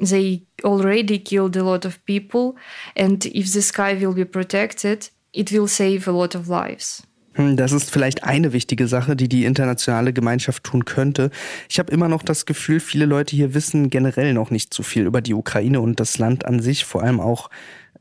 they 0.00 0.42
already 0.64 1.18
killed 1.18 1.56
a 1.56 1.62
lot 1.62 1.84
of 1.84 2.04
people 2.04 2.54
and 2.96 3.26
if 3.26 3.52
the 3.52 3.62
sky 3.62 3.94
will 3.94 4.14
be 4.14 4.24
protected, 4.24 5.10
it 5.32 5.50
will 5.52 5.66
save 5.66 6.08
a 6.08 6.12
lot 6.12 6.34
of 6.34 6.48
lives. 6.48 7.02
Hm, 7.38 7.56
das 7.56 7.70
ist 7.70 7.90
vielleicht 7.90 8.24
eine 8.24 8.52
wichtige 8.52 8.88
Sache, 8.88 9.14
die 9.14 9.28
die 9.28 9.44
internationale 9.44 10.12
Gemeinschaft 10.12 10.64
tun 10.64 10.84
könnte. 10.84 11.30
Ich 11.68 11.78
habe 11.78 11.92
immer 11.92 12.08
noch 12.08 12.24
das 12.24 12.46
Gefühl, 12.46 12.80
viele 12.80 13.06
Leute 13.06 13.36
hier 13.36 13.54
wissen 13.54 13.90
generell 13.90 14.34
noch 14.34 14.50
nicht 14.50 14.74
so 14.74 14.82
viel 14.82 15.06
über 15.06 15.20
die 15.20 15.34
Ukraine 15.34 15.80
und 15.80 16.00
das 16.00 16.18
Land 16.18 16.44
an 16.44 16.60
sich, 16.60 16.84
vor 16.84 17.04
allem 17.04 17.20
auch, 17.20 17.48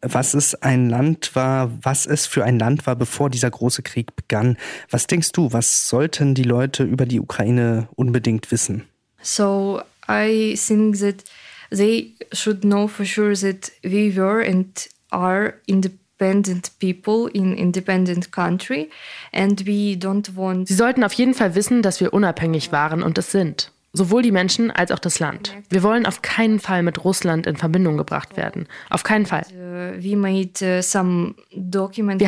was 0.02 0.34
es 0.34 0.56
ein 0.56 0.90
Land 0.90 1.36
war, 1.36 1.72
was 1.84 2.08
es 2.08 2.26
für 2.26 2.44
ein 2.44 2.58
Land 2.58 2.88
war, 2.88 2.96
bevor 2.96 3.30
dieser 3.30 3.52
große 3.52 3.84
Krieg 3.84 4.16
begann. 4.16 4.58
Was 4.90 5.06
denkst 5.06 5.32
du, 5.34 5.54
was 5.54 5.88
sollten 5.88 6.34
die 6.34 6.44
Leute 6.44 6.84
über 6.84 7.06
die 7.06 7.20
Ukraine 7.20 7.88
unbedingt 7.96 8.52
wissen? 8.52 8.86
So, 9.22 9.82
I 10.10 10.56
think 10.56 11.00
that 11.00 11.24
they 11.70 12.16
should 12.34 12.62
know 12.62 12.88
for 12.88 13.06
sure 13.06 13.36
that 13.36 13.72
we 13.84 14.16
were 14.16 14.44
and 14.44 14.90
are 15.12 15.54
in 15.68 15.76
independent 15.76 16.07
country 18.32 18.90
and 19.34 19.66
we 19.66 19.98
don't 19.98 20.36
want 20.36 20.68
Sie 20.68 20.74
sollten 20.74 21.04
auf 21.04 21.14
jeden 21.14 21.34
Fall 21.34 21.56
wissen, 21.56 21.82
dass 21.82 22.00
wir 22.00 22.14
unabhängig 22.14 22.72
waren 22.72 23.04
und 23.04 23.18
es 23.18 23.32
sind. 23.32 23.72
Sowohl 23.94 24.22
die 24.22 24.32
Menschen 24.32 24.70
als 24.70 24.92
auch 24.92 25.00
das 25.00 25.20
Land. 25.20 25.56
Wir 25.70 25.82
wollen 25.82 26.06
auf 26.06 26.22
keinen 26.22 26.60
Fall 26.60 26.84
mit 26.84 27.04
Russland 27.04 27.48
in 27.48 27.56
Verbindung 27.56 27.98
gebracht 27.98 28.38
werden. 28.38 28.68
Auf 28.92 29.02
keinen 29.04 29.26
Fall. 29.26 29.42
Uh, 29.52 29.98
uh, 29.98 30.04
wir 30.04 30.22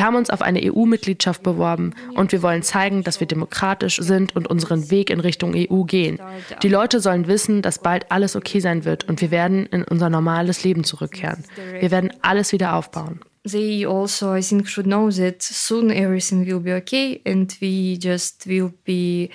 haben 0.04 0.16
uns 0.16 0.30
auf 0.30 0.42
eine 0.42 0.60
EU-Mitgliedschaft 0.64 1.44
beworben 1.44 1.94
und 2.16 2.32
wir 2.32 2.42
wollen 2.42 2.64
zeigen, 2.64 3.04
dass 3.04 3.20
wir 3.20 3.28
demokratisch 3.28 3.98
sind 3.98 4.34
und 4.34 4.48
unseren 4.48 4.90
Weg 4.90 5.10
in 5.10 5.20
Richtung 5.20 5.54
EU 5.54 5.84
gehen. 5.84 6.18
Die 6.62 6.68
Leute 6.68 6.98
sollen 6.98 7.28
wissen, 7.28 7.62
dass 7.62 7.78
bald 7.78 8.10
alles 8.10 8.34
okay 8.34 8.58
sein 8.58 8.84
wird 8.84 9.08
und 9.08 9.20
wir 9.20 9.30
werden 9.30 9.66
in 9.66 9.84
unser 9.84 10.10
normales 10.10 10.64
Leben 10.64 10.82
zurückkehren. 10.82 11.44
Wir 11.78 11.92
werden 11.92 12.12
alles 12.22 12.50
wieder 12.52 12.74
aufbauen 12.74 13.20
they 13.44 13.84
also 13.84 14.32
i 14.32 14.42
think 14.42 14.68
should 14.68 14.86
know 14.86 15.10
that 15.10 15.42
soon 15.42 15.90
everything 15.90 16.46
will 16.46 16.60
be 16.60 16.72
okay 16.72 17.20
and 17.24 17.56
we 17.60 17.96
just 17.98 18.46
will 18.46 18.72
be 18.84 19.30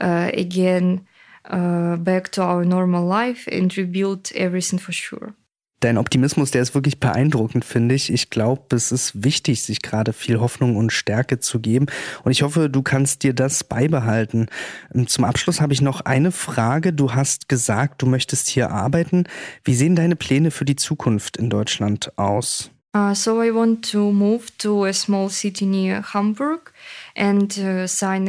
uh, 0.00 0.30
again 0.32 1.06
uh, 1.50 1.96
back 1.96 2.30
to 2.30 2.42
our 2.42 2.64
normal 2.64 3.06
life 3.06 3.46
and 3.50 3.76
rebuild 3.76 4.30
everything 4.34 4.78
for 4.78 4.92
sure 4.92 5.34
Dein 5.80 5.96
Optimismus, 5.96 6.50
der 6.50 6.60
ist 6.60 6.74
wirklich 6.74 7.00
beeindruckend, 7.00 7.64
finde 7.64 7.94
ich. 7.94 8.12
Ich 8.12 8.28
glaube, 8.28 8.76
es 8.76 8.92
ist 8.92 9.24
wichtig, 9.24 9.62
sich 9.62 9.80
gerade 9.80 10.12
viel 10.12 10.38
Hoffnung 10.38 10.76
und 10.76 10.92
Stärke 10.92 11.40
zu 11.40 11.58
geben. 11.58 11.86
Und 12.22 12.32
ich 12.32 12.42
hoffe, 12.42 12.68
du 12.68 12.82
kannst 12.82 13.22
dir 13.22 13.32
das 13.32 13.64
beibehalten. 13.64 14.48
Ähm, 14.94 15.06
zum 15.06 15.24
Abschluss 15.24 15.62
habe 15.62 15.72
ich 15.72 15.80
noch 15.80 16.02
eine 16.02 16.32
Frage. 16.32 16.92
Du 16.92 17.14
hast 17.14 17.48
gesagt, 17.48 18.02
du 18.02 18.06
möchtest 18.06 18.48
hier 18.48 18.70
arbeiten. 18.70 19.24
Wie 19.64 19.74
sehen 19.74 19.96
deine 19.96 20.16
Pläne 20.16 20.50
für 20.50 20.66
die 20.66 20.76
Zukunft 20.76 21.38
in 21.38 21.48
Deutschland 21.48 22.12
aus? 22.18 22.70
Uh, 22.92 23.14
so 23.14 23.40
I 23.40 23.52
want 23.52 23.88
to 23.92 24.10
move 24.10 24.50
to 24.58 24.84
a 24.84 24.92
small 24.92 25.28
city 25.28 25.64
near 25.64 26.02
Hamburg 26.12 26.72
Uh, 27.20 27.86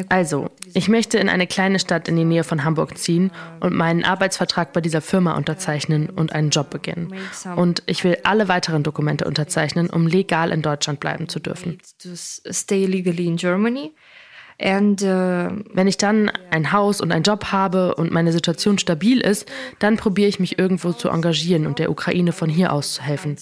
also, 0.10 0.50
ich 0.74 0.90
möchte 0.90 1.18
in 1.18 1.30
eine 1.30 1.48
kleine 1.48 1.80
Stadt 1.80 2.08
in 2.08 2.16
die 2.16 2.26
Nähe 2.26 2.44
von 2.44 2.64
Hamburg 2.64 2.98
ziehen 2.98 3.32
und 3.60 3.74
meinen 3.74 4.04
Arbeitsvertrag 4.04 4.74
bei 4.74 4.82
dieser 4.82 5.02
Firma 5.02 5.36
unterzeichnen 5.36 6.10
und 6.10 6.34
einen 6.34 6.50
Job 6.50 6.70
beginnen. 6.70 7.14
Und 7.56 7.84
ich 7.86 8.04
will 8.04 8.18
alle 8.24 8.48
weiteren 8.48 8.84
Dokumente 8.84 9.26
unterzeichnen, 9.26 9.90
um 9.90 10.08
legal 10.08 10.52
in 10.52 10.62
Deutschland 10.62 11.00
bleiben 11.00 11.30
zu 11.30 11.40
dürfen. 11.40 11.78
Und, 14.62 15.02
äh, 15.02 15.50
Wenn 15.74 15.88
ich 15.88 15.98
dann 15.98 16.32
ein 16.52 16.72
Haus 16.72 17.02
und 17.02 17.12
einen 17.12 17.24
Job 17.24 17.46
habe 17.46 17.96
und 17.96 18.12
meine 18.12 18.32
Situation 18.32 18.78
stabil 18.78 19.20
ist, 19.20 19.50
dann 19.80 19.98
probiere 19.98 20.30
ich 20.30 20.40
mich 20.40 20.60
irgendwo 20.60 20.92
zu 20.94 21.10
engagieren 21.10 21.66
und 21.66 21.80
der 21.80 21.90
Ukraine 21.90 22.32
von 22.32 22.50
hier 22.50 22.72
aus 22.72 22.94
zu 22.94 23.02
helfen. 23.02 23.38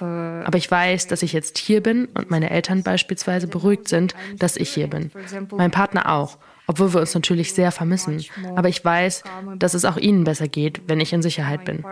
Uh, 0.00 0.44
Aber 0.44 0.58
ich 0.58 0.70
weiß, 0.70 1.06
dass 1.06 1.22
ich 1.22 1.32
jetzt 1.32 1.58
hier 1.58 1.82
bin 1.82 2.06
und 2.14 2.30
meine 2.30 2.50
Eltern 2.50 2.82
beispielsweise 2.82 3.46
beruhigt 3.48 3.88
sind, 3.88 4.14
dass 4.38 4.56
ich 4.56 4.70
hier 4.70 4.88
bin. 4.88 5.10
Mein 5.56 5.70
Partner 5.70 6.12
auch 6.12 6.38
obwohl 6.68 6.92
wir 6.92 7.00
uns 7.00 7.14
natürlich 7.14 7.54
sehr 7.54 7.72
vermissen. 7.72 8.22
Aber 8.54 8.68
ich 8.68 8.84
weiß, 8.84 9.24
dass 9.56 9.72
es 9.72 9.86
auch 9.86 9.96
ihnen 9.96 10.24
besser 10.24 10.48
geht, 10.48 10.82
wenn 10.86 11.00
ich 11.00 11.14
in 11.14 11.22
Sicherheit 11.22 11.64
bin. 11.64 11.82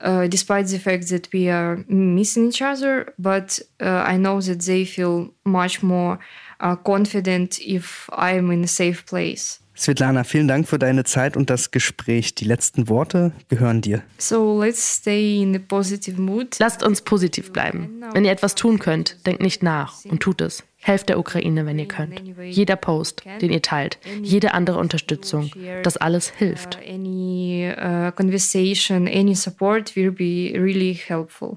Uh, 0.00 0.28
despite 0.28 0.66
the 0.68 0.78
fact 0.78 1.08
that 1.08 1.28
we 1.32 1.48
are 1.48 1.84
missing 1.88 2.46
each 2.46 2.62
other, 2.62 3.12
but 3.18 3.58
uh, 3.80 4.04
I 4.06 4.16
know 4.16 4.40
that 4.40 4.60
they 4.62 4.84
feel 4.84 5.34
much 5.44 5.82
more 5.82 6.20
uh, 6.60 6.76
confident 6.76 7.60
if 7.60 8.08
I'm 8.12 8.50
in 8.52 8.62
a 8.62 8.68
safe 8.68 9.04
place. 9.06 9.58
Svetlana, 9.78 10.24
vielen 10.24 10.48
Dank 10.48 10.66
für 10.66 10.78
deine 10.78 11.04
Zeit 11.04 11.36
und 11.36 11.50
das 11.50 11.70
Gespräch. 11.70 12.34
Die 12.34 12.44
letzten 12.44 12.88
Worte 12.88 13.32
gehören 13.48 13.80
dir. 13.80 14.02
So 14.18 14.60
let's 14.62 14.96
stay 14.98 15.40
in 15.40 15.54
a 15.54 15.60
positive 15.60 16.20
mood. 16.20 16.58
Lasst 16.58 16.82
uns 16.82 17.02
positiv 17.02 17.52
bleiben. 17.52 18.02
Wenn 18.12 18.24
ihr 18.24 18.32
etwas 18.32 18.56
tun 18.56 18.80
könnt, 18.80 19.24
denkt 19.24 19.40
nicht 19.40 19.62
nach 19.62 20.04
und 20.04 20.20
tut 20.20 20.40
es. 20.40 20.64
Helft 20.80 21.08
der 21.08 21.18
Ukraine, 21.18 21.64
wenn 21.64 21.78
ihr 21.78 21.86
könnt. 21.86 22.22
Jeder 22.42 22.76
Post, 22.76 23.22
den 23.40 23.52
ihr 23.52 23.62
teilt, 23.62 23.98
jede 24.22 24.52
andere 24.52 24.78
Unterstützung, 24.78 25.50
das 25.82 25.96
alles 25.96 26.28
hilft. 26.30 26.78
Any 26.88 27.72
uh, 27.72 28.10
conversation, 28.12 29.06
any 29.06 29.34
support 29.34 29.94
will 29.94 30.10
be 30.10 30.52
really 30.54 30.94
helpful. 30.94 31.56